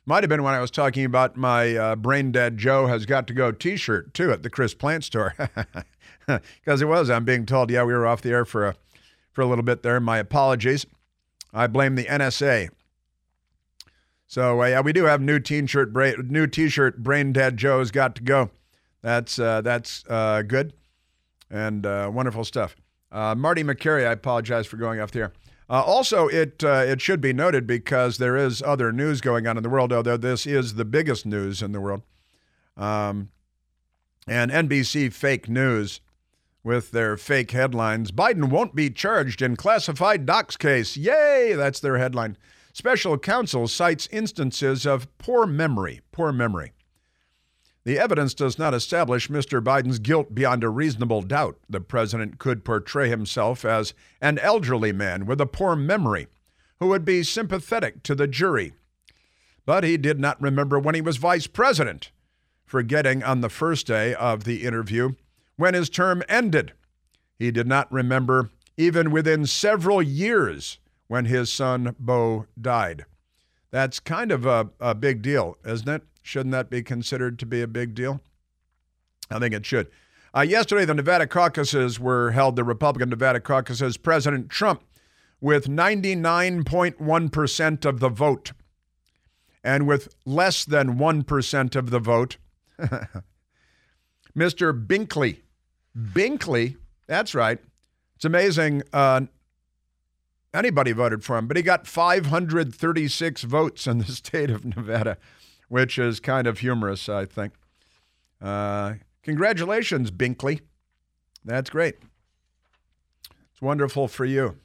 Might 0.06 0.24
have 0.24 0.30
been 0.30 0.44
when 0.44 0.54
I 0.54 0.60
was 0.60 0.72
talking 0.72 1.06
about 1.06 1.38
my 1.38 1.76
uh, 1.76 1.96
Brain 1.96 2.32
Dead 2.32 2.58
Joe 2.58 2.88
Has 2.88 3.06
Got 3.06 3.28
to 3.28 3.34
Go 3.34 3.52
t 3.52 3.78
shirt, 3.78 4.14
too, 4.14 4.32
at 4.32 4.44
the 4.44 4.50
Chris 4.50 4.74
Plante 4.74 5.06
store. 5.06 5.36
Because 6.38 6.82
it 6.82 6.88
was. 6.88 7.10
I'm 7.10 7.26
being 7.26 7.46
told, 7.46 7.72
yeah, 7.72 7.84
we 7.84 7.94
were 7.94 8.06
off 8.06 8.22
the 8.22 8.30
air 8.30 8.46
for 8.46 8.68
a 8.68 8.76
for 9.40 9.44
a 9.44 9.48
little 9.48 9.64
bit 9.64 9.84
there. 9.84 10.02
My 10.02 10.18
apologies. 10.18 10.86
I 11.54 11.68
blame 11.68 11.96
the 11.96 12.04
NSA. 12.04 12.72
So 14.28 14.62
uh, 14.62 14.66
yeah, 14.66 14.82
we 14.82 14.92
do 14.92 15.06
have 15.06 15.22
new 15.22 15.40
t-shirt, 15.40 15.94
bra- 15.94 16.12
new 16.26 16.46
t-shirt. 16.46 17.02
Brain 17.02 17.32
Dead 17.32 17.56
Joe's 17.56 17.90
got 17.90 18.16
to 18.16 18.22
go. 18.22 18.52
That's 19.02 19.40
uh, 19.40 19.62
that's 19.62 20.04
uh, 20.10 20.42
good 20.42 20.74
and 21.50 21.86
uh, 21.86 22.12
wonderful 22.14 22.44
stuff. 22.44 22.76
Uh, 23.14 23.34
Marty 23.34 23.64
Makary, 23.64 24.06
I 24.06 24.12
apologize 24.12 24.68
for 24.68 24.76
going 24.76 25.00
off 25.00 25.12
the 25.12 25.20
air. 25.20 25.34
Uh, 25.70 25.84
also, 25.84 26.28
it 26.28 26.62
it 26.62 27.00
should 27.00 27.22
be 27.22 27.32
noted 27.32 27.66
because 27.66 28.18
there 28.18 28.36
is 28.36 28.62
other 28.62 28.92
news 28.92 29.22
going 29.22 29.48
on 29.48 29.56
in 29.56 29.64
the 29.64 29.70
world, 29.70 29.94
although 29.94 30.18
this 30.18 30.46
is 30.46 30.74
the 30.74 30.84
biggest 30.84 31.26
news 31.26 31.62
in 31.62 31.72
the 31.72 31.80
world. 31.80 32.02
Um, 32.76 33.30
and 34.28 34.52
NBC 34.52 35.14
fake 35.14 35.48
news 35.48 36.02
with 36.64 36.92
their 36.92 37.18
fake 37.18 37.52
headlines. 37.52 38.12
Biden 38.12 38.50
won't 38.50 38.76
be 38.76 38.90
charged 38.90 39.42
in 39.42 39.56
classified 39.56 40.26
docs 40.26 40.58
case. 40.58 40.98
Yay! 40.98 41.54
That's 41.54 41.80
their 41.80 41.98
headline. 41.98 42.38
Special 42.74 43.18
counsel 43.18 43.68
cites 43.68 44.08
instances 44.12 44.86
of 44.86 45.18
poor 45.18 45.46
memory. 45.46 46.02
Poor 46.12 46.32
memory. 46.32 46.74
The 47.86 47.98
evidence 47.98 48.34
does 48.34 48.60
not 48.60 48.74
establish 48.74 49.30
Mr. 49.30 49.64
Biden's 49.64 50.00
guilt 50.00 50.36
beyond 50.36 50.64
a 50.64 50.70
reasonable 50.70 51.22
doubt. 51.22 51.58
The 51.70 51.80
president 51.80 52.38
could 52.38 52.66
portray 52.66 53.10
himself 53.10 53.64
as 53.64 53.94
an 54.22 54.38
elderly 54.40 54.92
man 54.92 55.26
with 55.26 55.42
a 55.42 55.46
poor 55.46 55.76
memory 55.76 56.28
who 56.80 56.88
would 56.88 57.06
be 57.06 57.24
sympathetic 57.24 58.04
to 58.04 58.16
the 58.16 58.28
jury. 58.28 58.74
But 59.66 59.84
he 59.84 59.98
did 59.98 60.20
not 60.20 60.42
remember 60.42 60.78
when 60.78 60.96
he 60.96 61.02
was 61.02 61.18
vice 61.18 61.48
president, 61.48 62.12
forgetting 62.66 63.24
on 63.24 63.42
the 63.42 63.50
first 63.50 63.88
day 63.88 64.14
of 64.14 64.44
the 64.44 64.66
interview 64.66 65.14
when 65.60 65.74
his 65.74 65.90
term 65.90 66.24
ended. 66.30 66.72
He 67.38 67.52
did 67.52 67.68
not 67.68 67.92
remember 67.92 68.50
even 68.78 69.12
within 69.12 69.46
several 69.46 70.02
years 70.02 70.80
when 71.08 71.26
his 71.26 71.52
son 71.52 71.98
Beau 72.00 72.46
died. 72.60 73.06
That's 73.70 74.00
kind 74.00 74.32
of 74.32 74.46
a, 74.46 74.70
a 74.80 74.96
big 74.96 75.22
deal, 75.22 75.58
isn't 75.66 75.90
it? 75.90 76.04
Shouldn't 76.22 76.54
that 76.54 76.70
be 76.70 76.82
considered 76.82 77.38
to 77.40 77.46
be 77.46 77.62
a 77.62 77.68
big 77.68 77.94
deal? 77.94 78.22
I 79.30 79.38
think 79.40 79.54
it 79.54 79.66
should. 79.66 79.90
Uh, 80.34 80.42
yesterday, 80.42 80.86
the 80.86 80.94
Nevada 80.94 81.28
caucuses 81.28 82.00
were 82.00 82.32
held, 82.32 82.56
the 82.56 82.64
Republican 82.64 83.10
Nevada 83.10 83.42
caucuses. 83.42 83.98
President 83.98 84.50
Trump 84.50 84.82
with 85.42 85.68
99.1% 85.68 87.86
of 87.86 88.00
the 88.00 88.10
vote. 88.10 88.54
And 89.62 89.86
with 89.86 90.08
less 90.26 90.64
than 90.64 90.98
1% 90.98 91.76
of 91.76 91.90
the 91.90 92.00
vote, 92.00 92.38
Mr. 94.38 94.88
Binkley 94.88 95.42
Binkley, 96.00 96.78
that's 97.08 97.34
right. 97.36 97.60
It's 98.16 98.26
amazing. 98.26 98.84
Uh, 98.94 99.22
anybody 100.54 100.92
voted 100.92 101.24
for 101.24 101.38
him, 101.38 101.48
but 101.48 101.58
he 101.58 101.64
got 101.64 101.88
536 101.88 103.44
votes 103.44 103.88
in 103.88 104.00
the 104.00 104.06
state 104.12 104.50
of 104.50 104.66
Nevada, 104.66 105.18
which 105.68 105.98
is 105.98 106.20
kind 106.20 106.48
of 106.48 106.60
humorous, 106.60 107.10
I 107.10 107.26
think. 107.26 107.54
Uh, 108.42 108.96
congratulations, 109.24 110.12
Binkley. 110.12 110.62
That's 111.44 111.70
great. 111.70 111.96
It's 113.52 113.62
wonderful 113.62 114.08
for 114.08 114.26
you. 114.26 114.58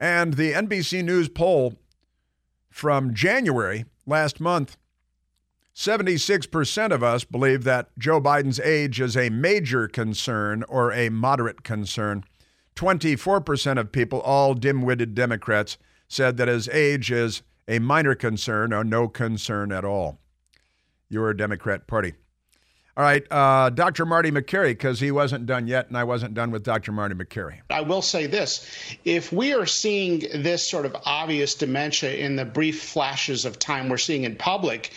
And 0.00 0.34
the 0.34 0.52
NBC 0.52 1.04
News 1.04 1.28
poll 1.28 1.76
from 2.70 3.14
January 3.14 3.84
last 4.06 4.40
month 4.40 4.76
76% 5.74 6.92
of 6.92 7.02
us 7.02 7.24
believe 7.24 7.64
that 7.64 7.88
Joe 7.98 8.20
Biden's 8.20 8.60
age 8.60 9.00
is 9.00 9.16
a 9.16 9.28
major 9.28 9.88
concern 9.88 10.62
or 10.68 10.92
a 10.92 11.08
moderate 11.08 11.64
concern. 11.64 12.24
24% 12.76 13.78
of 13.78 13.90
people, 13.90 14.20
all 14.20 14.54
dim 14.54 14.82
witted 14.82 15.14
Democrats, 15.14 15.76
said 16.06 16.36
that 16.36 16.48
his 16.48 16.68
age 16.68 17.10
is 17.10 17.42
a 17.66 17.80
minor 17.80 18.14
concern 18.14 18.72
or 18.72 18.84
no 18.84 19.08
concern 19.08 19.72
at 19.72 19.84
all. 19.84 20.18
You're 21.08 21.30
a 21.30 21.36
Democrat 21.36 21.86
Party. 21.86 22.14
All 22.96 23.02
right, 23.02 23.24
uh, 23.28 23.70
Dr. 23.70 24.06
Marty 24.06 24.30
Makary, 24.30 24.68
because 24.68 25.00
he 25.00 25.10
wasn't 25.10 25.46
done 25.46 25.66
yet, 25.66 25.88
and 25.88 25.96
I 25.96 26.04
wasn't 26.04 26.34
done 26.34 26.52
with 26.52 26.62
Dr. 26.62 26.92
Marty 26.92 27.16
Makary. 27.16 27.60
I 27.68 27.80
will 27.80 28.02
say 28.02 28.26
this 28.26 28.64
if 29.04 29.32
we 29.32 29.52
are 29.52 29.66
seeing 29.66 30.20
this 30.32 30.70
sort 30.70 30.86
of 30.86 30.96
obvious 31.04 31.56
dementia 31.56 32.14
in 32.14 32.36
the 32.36 32.44
brief 32.44 32.80
flashes 32.80 33.44
of 33.44 33.58
time 33.58 33.88
we're 33.88 33.98
seeing 33.98 34.22
in 34.22 34.36
public, 34.36 34.92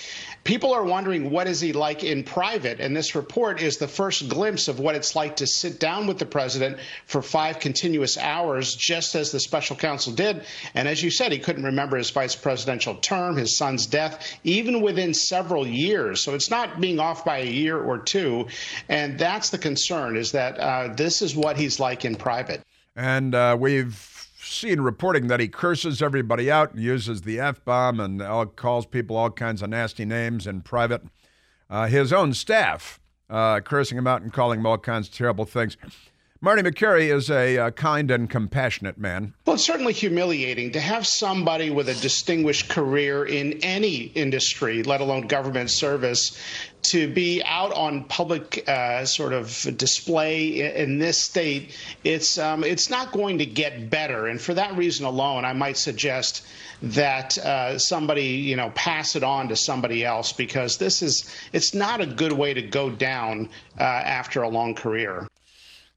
people 0.48 0.74
are 0.74 0.86
wondering 0.86 1.30
what 1.30 1.46
is 1.46 1.60
he 1.60 1.74
like 1.74 2.06
in 2.06 2.24
private? 2.24 2.80
And 2.80 2.96
this 2.96 3.16
report 3.16 3.62
is 3.62 3.78
the 3.78 3.88
first 3.88 4.30
glimpse 4.30 4.70
of 4.70 4.80
what 4.80 4.96
it's 4.96 5.14
like 5.14 5.36
to 5.36 5.46
sit 5.46 5.78
down 5.78 6.08
with 6.08 6.20
the 6.20 6.26
president 6.26 6.78
for 7.06 7.22
five 7.22 7.60
continuous 7.60 8.18
hours 8.18 8.74
just 8.74 9.14
as 9.16 9.34
the 9.34 9.42
special 9.42 9.76
counsel 9.76 10.14
did. 10.14 10.46
And 10.74 10.88
as 10.88 11.04
you 11.04 11.12
said 11.12 11.34
he 11.34 11.40
couldn't 11.40 11.66
remember 11.66 11.98
his 11.98 12.12
vice 12.12 12.36
presidential 12.36 12.96
term 12.96 13.36
his 13.36 13.58
son's 13.58 13.88
death 13.88 14.26
even 14.46 14.82
within 14.82 15.14
several 15.14 15.68
years. 15.68 16.22
So 16.22 16.34
it's 16.34 16.50
not 16.50 16.80
being 16.80 17.00
off 17.00 17.26
by 17.26 17.40
a 17.40 17.46
year 17.46 17.78
or 17.78 17.98
two. 17.98 18.48
And 18.88 19.20
that's 19.20 19.50
the 19.50 19.58
concern 19.58 20.16
is 20.16 20.32
that 20.32 20.58
uh, 20.58 20.94
this 20.96 21.22
is 21.22 21.36
what 21.36 21.58
he's 21.58 21.78
like 21.78 22.06
in 22.06 22.16
private. 22.16 22.62
And 22.96 23.36
uh, 23.36 23.58
we've 23.60 24.17
seen 24.48 24.82
reporting 24.82 25.28
that 25.28 25.40
he 25.40 25.48
curses 25.48 26.02
everybody 26.02 26.50
out 26.50 26.74
and 26.74 26.82
uses 26.82 27.22
the 27.22 27.40
F 27.40 27.64
bomb 27.64 28.00
and 28.00 28.22
all, 28.22 28.46
calls 28.46 28.86
people 28.86 29.16
all 29.16 29.30
kinds 29.30 29.62
of 29.62 29.70
nasty 29.70 30.06
names 30.06 30.48
in 30.48 30.62
private. 30.62 31.04
Uh, 31.70 31.88
his 31.88 32.14
own 32.14 32.34
staff 32.34 33.00
uh, 33.30 33.60
cursing 33.60 33.98
him 33.98 34.08
out 34.08 34.22
and 34.22 34.32
calling 34.34 34.60
him 34.60 34.66
all 34.66 34.78
kinds 34.78 35.08
of 35.08 35.14
terrible 35.14 35.46
things. 35.46 35.78
Marty 36.40 36.62
Makary 36.62 37.12
is 37.12 37.32
a 37.32 37.58
uh, 37.58 37.72
kind 37.72 38.12
and 38.12 38.30
compassionate 38.30 39.00
man. 39.00 39.34
Well, 39.46 39.56
it's 39.56 39.66
certainly 39.66 39.94
humiliating 39.94 40.74
to 40.74 40.80
have 40.80 41.08
somebody 41.08 41.72
with 41.72 41.90
a 41.90 41.96
distinguished 41.96 42.70
career 42.70 43.26
in 43.26 43.64
any 43.64 44.04
industry, 44.14 44.84
let 44.84 45.02
alone 45.02 45.26
government 45.26 45.72
service, 45.72 46.40
to 46.84 47.12
be 47.12 47.42
out 47.44 47.74
on 47.74 48.04
public 48.04 48.64
uh, 48.70 49.06
sort 49.06 49.34
of 49.34 49.68
display 49.78 50.76
in 50.76 51.00
this 51.00 51.20
state. 51.20 51.76
It's 52.04 52.38
um, 52.38 52.64
it's 52.64 52.92
not 52.92 53.12
going 53.12 53.40
to 53.40 53.46
get 53.48 53.90
better, 53.90 54.28
and 54.28 54.40
for 54.40 54.54
that 54.54 54.78
reason 54.78 55.08
alone, 55.08 55.44
I 55.44 55.54
might 55.54 55.78
suggest 55.78 56.46
that 56.84 57.36
uh, 57.40 57.80
somebody 57.80 58.26
you 58.26 58.56
know 58.56 58.70
pass 58.76 59.16
it 59.16 59.24
on 59.24 59.48
to 59.48 59.56
somebody 59.56 60.06
else 60.06 60.34
because 60.34 60.78
this 60.78 61.02
is 61.02 61.34
it's 61.52 61.74
not 61.74 62.00
a 62.00 62.06
good 62.06 62.32
way 62.32 62.54
to 62.54 62.62
go 62.62 62.92
down 62.92 63.50
uh, 63.80 63.84
after 63.84 64.44
a 64.44 64.50
long 64.50 64.76
career. 64.76 65.28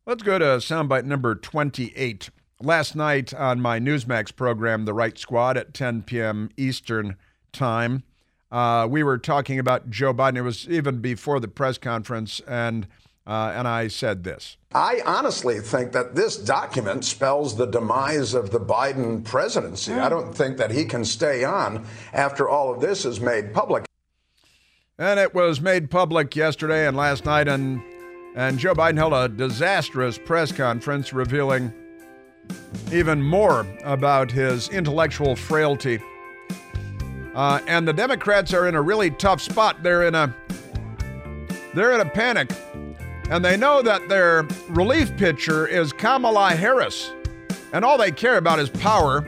Let's 0.07 0.22
go 0.22 0.38
to 0.38 0.44
soundbite 0.44 1.05
number 1.05 1.34
28. 1.34 2.30
Last 2.62 2.96
night 2.96 3.32
on 3.34 3.61
my 3.61 3.78
Newsmax 3.78 4.34
program, 4.34 4.84
The 4.84 4.94
Right 4.94 5.16
Squad, 5.18 5.57
at 5.57 5.74
10 5.74 6.03
p.m. 6.03 6.51
Eastern 6.57 7.16
Time, 7.53 8.03
uh, 8.51 8.86
we 8.90 9.03
were 9.03 9.18
talking 9.18 9.59
about 9.59 9.90
Joe 9.90 10.12
Biden. 10.12 10.36
It 10.38 10.42
was 10.42 10.68
even 10.68 11.01
before 11.01 11.38
the 11.40 11.48
press 11.48 11.78
conference, 11.78 12.40
and 12.46 12.86
Uh, 13.26 13.53
and 13.55 13.68
I 13.68 13.86
said 13.86 14.24
this. 14.24 14.57
I 14.74 15.03
honestly 15.07 15.61
think 15.61 15.92
that 15.92 16.16
this 16.16 16.36
document 16.36 17.05
spells 17.05 17.55
the 17.57 17.66
demise 17.66 18.34
of 18.34 18.51
the 18.51 18.59
Biden 18.59 19.22
presidency. 19.22 19.92
I 19.92 20.09
don't 20.09 20.34
think 20.34 20.57
that 20.57 20.72
he 20.72 20.84
can 20.84 21.05
stay 21.05 21.44
on 21.44 21.86
after 22.12 22.48
all 22.48 22.72
of 22.74 22.80
this 22.80 23.05
is 23.05 23.20
made 23.20 23.53
public. 23.53 23.84
And 24.98 25.20
it 25.20 25.32
was 25.32 25.61
made 25.61 25.90
public 25.90 26.34
yesterday 26.34 26.88
and 26.88 26.96
last 26.96 27.24
night, 27.24 27.46
and 27.46 27.82
and 28.34 28.58
Joe 28.58 28.74
Biden 28.74 28.96
held 28.96 29.12
a 29.12 29.28
disastrous 29.28 30.18
press 30.18 30.52
conference 30.52 31.12
revealing 31.12 31.72
even 32.92 33.22
more 33.22 33.66
about 33.84 34.30
his 34.30 34.68
intellectual 34.68 35.36
frailty. 35.36 36.00
Uh, 37.34 37.60
and 37.66 37.86
the 37.86 37.92
Democrats 37.92 38.52
are 38.52 38.66
in 38.66 38.74
a 38.74 38.82
really 38.82 39.10
tough 39.10 39.40
spot. 39.40 39.82
They're 39.82 40.02
in 40.04 40.14
a 40.14 40.34
they're 41.74 41.92
in 41.92 42.00
a 42.00 42.10
panic, 42.10 42.50
and 43.30 43.44
they 43.44 43.56
know 43.56 43.80
that 43.82 44.08
their 44.08 44.42
relief 44.68 45.16
pitcher 45.16 45.66
is 45.66 45.92
Kamala 45.92 46.50
Harris, 46.50 47.12
and 47.72 47.84
all 47.84 47.96
they 47.96 48.10
care 48.10 48.38
about 48.38 48.58
is 48.58 48.68
power. 48.68 49.20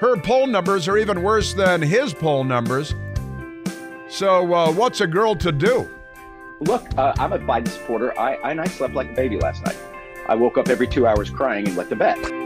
Her 0.00 0.16
poll 0.16 0.48
numbers 0.48 0.88
are 0.88 0.98
even 0.98 1.22
worse 1.22 1.54
than 1.54 1.80
his 1.80 2.12
poll 2.12 2.42
numbers. 2.42 2.94
So, 4.08 4.52
uh, 4.52 4.72
what's 4.72 5.00
a 5.00 5.06
girl 5.06 5.36
to 5.36 5.52
do? 5.52 5.88
Look, 6.60 6.86
uh, 6.96 7.12
I'm 7.18 7.32
a 7.32 7.38
Biden 7.38 7.68
supporter. 7.68 8.18
I, 8.18 8.34
and 8.50 8.60
I 8.60 8.66
slept 8.66 8.94
like 8.94 9.10
a 9.10 9.12
baby 9.12 9.38
last 9.38 9.64
night. 9.64 9.76
I 10.26 10.34
woke 10.34 10.56
up 10.56 10.68
every 10.68 10.86
two 10.86 11.06
hours 11.06 11.28
crying 11.28 11.68
and 11.68 11.76
went 11.76 11.90
to 11.90 11.96
bed. 11.96 12.45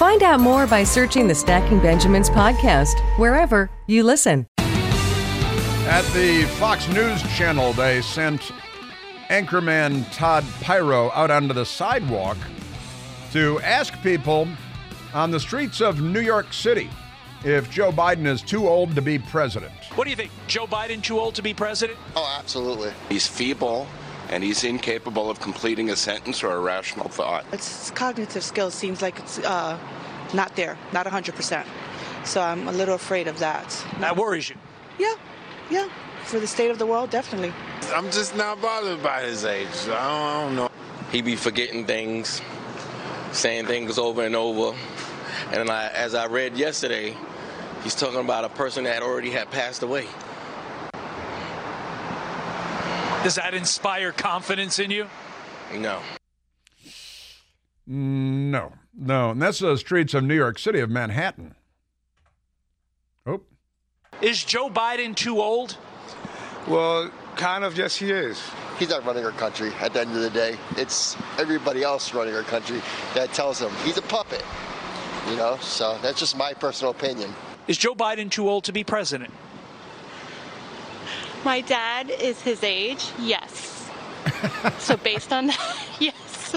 Find 0.00 0.22
out 0.22 0.40
more 0.40 0.66
by 0.66 0.82
searching 0.82 1.28
the 1.28 1.34
Stacking 1.34 1.78
Benjamins 1.78 2.30
podcast 2.30 2.98
wherever 3.18 3.70
you 3.86 4.02
listen. 4.02 4.46
At 4.56 6.06
the 6.14 6.44
Fox 6.58 6.88
News 6.88 7.22
channel, 7.36 7.74
they 7.74 8.00
sent 8.00 8.50
anchorman 9.28 10.10
Todd 10.10 10.46
Piro 10.62 11.10
out 11.10 11.30
onto 11.30 11.52
the 11.52 11.66
sidewalk 11.66 12.38
to 13.32 13.60
ask 13.60 13.92
people 14.02 14.48
on 15.12 15.30
the 15.30 15.38
streets 15.38 15.82
of 15.82 16.00
New 16.00 16.20
York 16.20 16.50
City 16.54 16.88
if 17.44 17.70
Joe 17.70 17.92
Biden 17.92 18.26
is 18.26 18.40
too 18.40 18.68
old 18.68 18.94
to 18.94 19.02
be 19.02 19.18
president. 19.18 19.74
What 19.96 20.04
do 20.04 20.10
you 20.10 20.16
think? 20.16 20.30
Joe 20.46 20.66
Biden 20.66 21.02
too 21.02 21.20
old 21.20 21.34
to 21.34 21.42
be 21.42 21.52
president? 21.52 21.98
Oh, 22.16 22.36
absolutely. 22.38 22.94
He's 23.10 23.26
feeble 23.26 23.86
and 24.30 24.44
he's 24.44 24.62
incapable 24.64 25.28
of 25.28 25.40
completing 25.40 25.90
a 25.90 25.96
sentence 25.96 26.42
or 26.42 26.52
a 26.52 26.60
rational 26.60 27.08
thought. 27.08 27.44
His 27.46 27.92
cognitive 27.94 28.44
skills 28.44 28.74
seems 28.74 29.02
like 29.02 29.18
it's 29.18 29.40
uh, 29.40 29.78
not 30.32 30.54
there, 30.54 30.78
not 30.92 31.04
100%. 31.04 31.66
So 32.24 32.40
I'm 32.40 32.68
a 32.68 32.72
little 32.72 32.94
afraid 32.94 33.26
of 33.26 33.38
that. 33.40 33.84
That 33.98 34.16
worries 34.16 34.48
you? 34.48 34.56
Yeah, 34.98 35.14
yeah. 35.70 35.88
For 36.24 36.38
the 36.38 36.46
state 36.46 36.70
of 36.70 36.78
the 36.78 36.86
world, 36.86 37.10
definitely. 37.10 37.52
I'm 37.92 38.10
just 38.12 38.36
not 38.36 38.62
bothered 38.62 39.02
by 39.02 39.22
his 39.22 39.44
age. 39.44 39.66
I 39.84 39.86
don't, 39.86 39.96
I 39.96 40.44
don't 40.44 40.56
know. 40.56 40.70
He 41.10 41.22
be 41.22 41.34
forgetting 41.34 41.86
things, 41.86 42.40
saying 43.32 43.66
things 43.66 43.98
over 43.98 44.22
and 44.24 44.36
over. 44.36 44.78
And 45.50 45.68
I, 45.70 45.88
as 45.88 46.14
I 46.14 46.26
read 46.26 46.56
yesterday, 46.56 47.16
he's 47.82 47.96
talking 47.96 48.20
about 48.20 48.44
a 48.44 48.48
person 48.50 48.84
that 48.84 49.02
already 49.02 49.30
had 49.30 49.50
passed 49.50 49.82
away. 49.82 50.06
Does 53.22 53.34
that 53.34 53.52
inspire 53.54 54.12
confidence 54.12 54.78
in 54.78 54.90
you? 54.90 55.06
No. 55.74 56.00
No, 57.86 58.72
no. 58.96 59.30
And 59.30 59.42
that's 59.42 59.58
the 59.58 59.76
streets 59.76 60.14
of 60.14 60.24
New 60.24 60.34
York 60.34 60.58
City, 60.58 60.80
of 60.80 60.88
Manhattan. 60.88 61.54
Oh, 63.26 63.42
Is 64.22 64.42
Joe 64.42 64.70
Biden 64.70 65.14
too 65.14 65.40
old? 65.40 65.76
Well, 66.66 67.10
kind 67.36 67.64
of, 67.64 67.76
yes, 67.76 67.96
he 67.96 68.10
is. 68.10 68.40
He's 68.78 68.88
not 68.88 69.04
running 69.04 69.24
our 69.24 69.32
country 69.32 69.70
at 69.80 69.92
the 69.92 70.00
end 70.00 70.16
of 70.16 70.22
the 70.22 70.30
day. 70.30 70.56
It's 70.76 71.14
everybody 71.38 71.82
else 71.82 72.14
running 72.14 72.34
our 72.34 72.42
country 72.42 72.80
that 73.14 73.32
tells 73.34 73.60
him 73.60 73.70
he's 73.84 73.98
a 73.98 74.02
puppet. 74.02 74.42
You 75.28 75.36
know, 75.36 75.58
so 75.60 75.98
that's 76.00 76.18
just 76.18 76.36
my 76.36 76.54
personal 76.54 76.92
opinion. 76.92 77.34
Is 77.68 77.76
Joe 77.76 77.94
Biden 77.94 78.30
too 78.30 78.48
old 78.48 78.64
to 78.64 78.72
be 78.72 78.82
president? 78.82 79.32
My 81.44 81.60
dad 81.62 82.10
is 82.10 82.40
his 82.42 82.62
age, 82.62 83.10
yes. 83.18 83.88
so 84.78 84.96
based 84.96 85.32
on 85.32 85.46
that, 85.46 85.78
yes. 86.00 86.56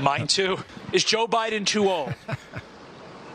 Mine 0.00 0.26
too. 0.26 0.58
Is 0.92 1.04
Joe 1.04 1.26
Biden 1.26 1.66
too 1.66 1.88
old? 1.88 2.14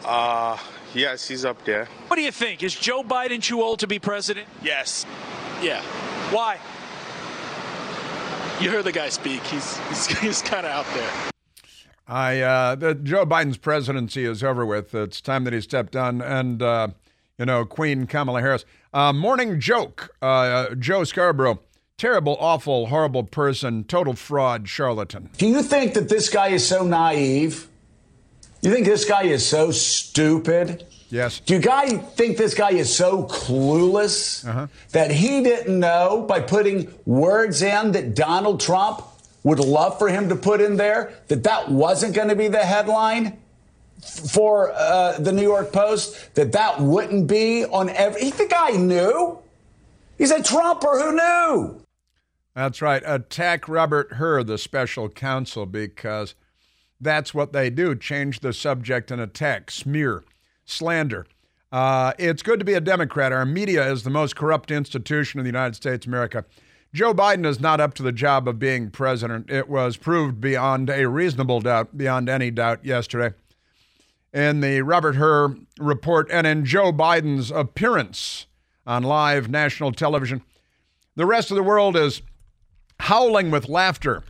Uh, 0.05 0.57
yes, 0.93 1.29
he's 1.29 1.45
up 1.45 1.63
there. 1.63 1.87
What 2.07 2.17
do 2.17 2.21
you 2.23 2.31
think? 2.33 2.61
Is 2.61 2.75
Joe 2.75 3.03
Biden 3.03 3.41
too 3.41 3.61
old 3.61 3.79
to 3.79 3.87
be 3.87 3.99
president? 3.99 4.47
Yes. 4.61 5.05
Yeah. 5.61 5.81
Why? 6.29 6.59
You 8.59 8.69
heard 8.69 8.83
the 8.83 8.91
guy 8.91 9.07
speak. 9.07 9.41
He's 9.43 9.77
he's, 9.87 10.05
he's 10.19 10.41
kind 10.41 10.65
of 10.65 10.73
out 10.73 10.85
there. 10.93 11.09
I 12.05 12.41
uh, 12.41 12.75
the 12.75 12.95
Joe 12.95 13.25
Biden's 13.25 13.57
presidency 13.57 14.25
is 14.25 14.43
over 14.43 14.65
with. 14.65 14.93
It's 14.93 15.21
time 15.21 15.45
that 15.45 15.53
he 15.53 15.61
stepped 15.61 15.93
down, 15.93 16.21
and 16.21 16.61
uh, 16.61 16.89
you 17.37 17.45
know 17.45 17.65
Queen 17.65 18.07
Kamala 18.07 18.41
Harris. 18.41 18.65
Uh, 18.93 19.13
morning 19.13 19.59
joke. 19.59 20.15
Uh, 20.21 20.75
Joe 20.75 21.03
Scarborough, 21.03 21.59
terrible, 21.97 22.37
awful, 22.39 22.87
horrible 22.87 23.23
person, 23.23 23.83
total 23.85 24.13
fraud, 24.13 24.67
charlatan. 24.67 25.29
Do 25.37 25.47
you 25.47 25.63
think 25.63 25.93
that 25.95 26.09
this 26.09 26.29
guy 26.29 26.49
is 26.49 26.67
so 26.67 26.83
naive? 26.83 27.67
You 28.61 28.71
think 28.71 28.85
this 28.85 29.05
guy 29.05 29.23
is 29.23 29.45
so 29.45 29.71
stupid? 29.71 30.85
Yes. 31.09 31.39
Do 31.41 31.53
you 31.53 31.59
guy 31.59 31.89
think 31.89 32.37
this 32.37 32.53
guy 32.53 32.71
is 32.71 32.93
so 32.95 33.25
clueless 33.25 34.69
that 34.91 35.11
he 35.11 35.43
didn't 35.43 35.79
know 35.79 36.25
by 36.27 36.39
putting 36.39 36.91
words 37.05 37.61
in 37.61 37.91
that 37.91 38.15
Donald 38.15 38.59
Trump 38.59 39.03
would 39.43 39.59
love 39.59 39.99
for 39.99 40.07
him 40.07 40.29
to 40.29 40.35
put 40.35 40.61
in 40.61 40.77
there 40.77 41.13
that 41.27 41.43
that 41.43 41.69
wasn't 41.69 42.15
going 42.15 42.29
to 42.29 42.35
be 42.35 42.47
the 42.47 42.59
headline 42.59 43.37
for 44.03 44.71
uh, 44.71 45.19
the 45.19 45.31
New 45.31 45.43
York 45.43 45.71
Post? 45.71 46.35
That 46.35 46.51
that 46.51 46.79
wouldn't 46.79 47.27
be 47.27 47.65
on 47.65 47.89
every. 47.89 48.31
The 48.31 48.47
guy 48.47 48.71
knew. 48.71 49.39
He's 50.17 50.31
a 50.31 50.41
Trumper 50.41 50.99
who 50.99 51.15
knew. 51.15 51.83
That's 52.55 52.81
right. 52.81 53.01
Attack 53.05 53.67
Robert 53.67 54.13
Hur, 54.13 54.43
the 54.43 54.57
special 54.57 55.09
counsel, 55.09 55.65
because 55.65 56.35
that's 57.01 57.33
what 57.33 57.51
they 57.51 57.69
do 57.69 57.95
change 57.95 58.41
the 58.41 58.53
subject 58.53 59.09
and 59.09 59.19
attack, 59.19 59.71
smear, 59.71 60.23
slander. 60.65 61.25
Uh, 61.71 62.13
it's 62.19 62.43
good 62.43 62.59
to 62.59 62.65
be 62.65 62.75
a 62.75 62.81
Democrat. 62.81 63.31
Our 63.31 63.45
media 63.45 63.91
is 63.91 64.03
the 64.03 64.11
most 64.11 64.35
corrupt 64.35 64.69
institution 64.69 65.39
in 65.39 65.43
the 65.43 65.49
United 65.49 65.75
States, 65.75 66.05
America. 66.05 66.45
Joe 66.93 67.15
Biden 67.15 67.47
is 67.47 67.59
not 67.59 67.81
up 67.81 67.95
to 67.95 68.03
the 68.03 68.11
job 68.11 68.47
of 68.47 68.59
being 68.59 68.91
president. 68.91 69.49
It 69.49 69.67
was 69.67 69.97
proved 69.97 70.39
beyond 70.39 70.91
a 70.91 71.09
reasonable 71.09 71.59
doubt, 71.59 71.97
beyond 71.97 72.29
any 72.29 72.51
doubt, 72.51 72.85
yesterday 72.85 73.33
in 74.33 74.61
the 74.61 74.81
Robert 74.81 75.15
Hur 75.15 75.55
report 75.79 76.27
and 76.31 76.47
in 76.47 76.65
Joe 76.65 76.91
Biden's 76.91 77.51
appearance 77.51 78.47
on 78.85 79.03
live 79.03 79.49
national 79.49 79.91
television. 79.91 80.41
The 81.15 81.25
rest 81.25 81.51
of 81.51 81.57
the 81.57 81.63
world 81.63 81.95
is 81.95 82.21
howling 83.01 83.51
with 83.51 83.69
laughter 83.69 84.23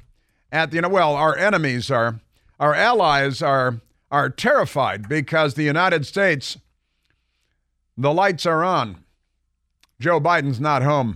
at 0.52 0.72
the, 0.72 0.76
you 0.76 0.82
know, 0.82 0.90
well, 0.90 1.16
our 1.16 1.36
enemies 1.38 1.90
are, 1.90 2.20
our 2.60 2.76
allies 2.76 3.42
are, 3.42 3.80
are 4.12 4.30
terrified 4.30 5.08
because 5.08 5.54
the 5.54 5.64
United 5.64 6.06
States, 6.06 6.58
the 7.98 8.14
lights 8.14 8.46
are 8.46 8.64
on. 8.64 9.04
Joe 10.00 10.20
Biden's 10.20 10.60
not 10.60 10.84
home. 10.84 11.16